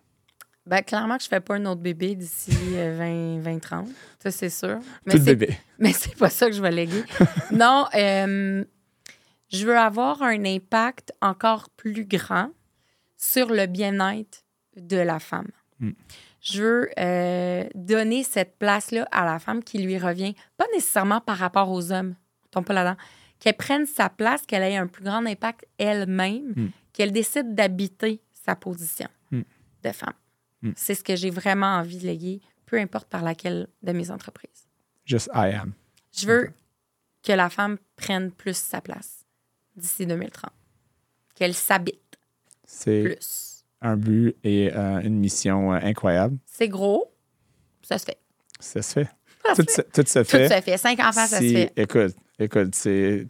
[0.66, 3.88] Ben, clairement que je ne fais pas un autre bébé d'ici euh, 20, 20, 30.
[4.20, 4.78] Ça, c'est sûr.
[5.04, 5.56] Mais Tout bébé.
[5.78, 7.04] Mais c'est pas ça que je vais léguer.
[7.52, 8.64] non, euh,
[9.48, 12.50] Je veux avoir un impact encore plus grand
[13.16, 14.44] sur le bien-être
[14.76, 15.50] de la femme.
[15.80, 15.90] Mm.
[16.40, 21.38] Je veux euh, donner cette place-là à la femme qui lui revient, pas nécessairement par
[21.38, 22.96] rapport aux hommes, on tombe pas là-dedans,
[23.40, 26.68] qu'elle prenne sa place, qu'elle ait un plus grand impact elle-même, Mm.
[26.92, 29.42] qu'elle décide d'habiter sa position Mm.
[29.82, 30.12] de femme.
[30.62, 30.72] Mm.
[30.76, 34.68] C'est ce que j'ai vraiment envie de léguer, peu importe par laquelle de mes entreprises.
[35.04, 35.72] Just I am.
[36.12, 36.52] Je veux
[37.22, 39.25] que la femme prenne plus sa place
[39.76, 40.50] d'ici 2030.
[41.34, 42.00] Qu'elle s'habite
[42.64, 43.64] C'est plus.
[43.82, 46.38] un but et euh, une mission euh, incroyable.
[46.46, 47.12] C'est gros,
[47.82, 48.18] ça se fait.
[48.58, 49.08] Ça se fait.
[49.44, 49.72] Ça se Tout, fait.
[49.74, 50.48] se, tout se Tout fait.
[50.48, 50.76] se fait.
[50.78, 51.72] Cinq enfants, ça se fait.
[51.76, 53.26] Écoute, écoute, c'est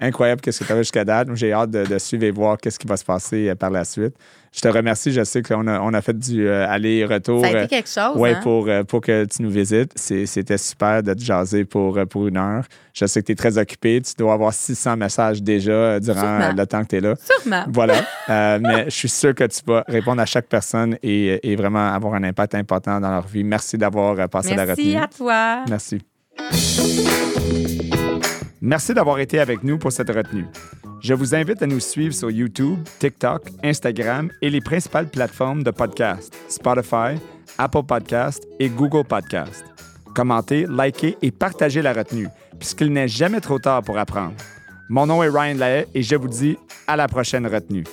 [0.00, 1.28] incroyable qu'est-ce que tu as jusqu'à date.
[1.34, 3.84] J'ai hâte de, de suivre et voir qu'est-ce qui va se passer euh, par la
[3.84, 4.14] suite.
[4.52, 5.12] Je te remercie.
[5.12, 7.42] Je sais qu'on a, on a fait du euh, aller-retour.
[7.44, 8.16] Ça a euh, été quelque chose.
[8.16, 8.40] Ouais, hein?
[8.42, 9.92] pour, euh, pour que tu nous visites.
[9.96, 12.64] C'était super de te jaser pour, euh, pour une heure.
[12.92, 14.00] Je sais que tu es très occupé.
[14.00, 16.40] Tu dois avoir 600 messages déjà euh, durant Sûrement.
[16.40, 17.14] euh, le temps que tu es là.
[17.16, 17.64] Sûrement.
[17.68, 17.94] Voilà.
[18.28, 21.92] Euh, mais je suis sûr que tu vas répondre à chaque personne et, et vraiment
[21.92, 23.42] avoir un impact important dans leur vie.
[23.42, 25.02] Merci d'avoir euh, passé la Merci retenue.
[25.02, 25.64] à toi.
[25.68, 26.00] Merci.
[28.62, 30.46] Merci d'avoir été avec nous pour cette retenue.
[31.00, 35.70] Je vous invite à nous suivre sur YouTube, TikTok, Instagram et les principales plateformes de
[35.70, 37.18] podcast, Spotify,
[37.56, 39.64] Apple Podcast et Google Podcast.
[40.14, 44.34] Commentez, likez et partagez la retenue, puisqu'il n'est jamais trop tard pour apprendre.
[44.90, 47.84] Mon nom est Ryan Lahaye et je vous dis à la prochaine retenue.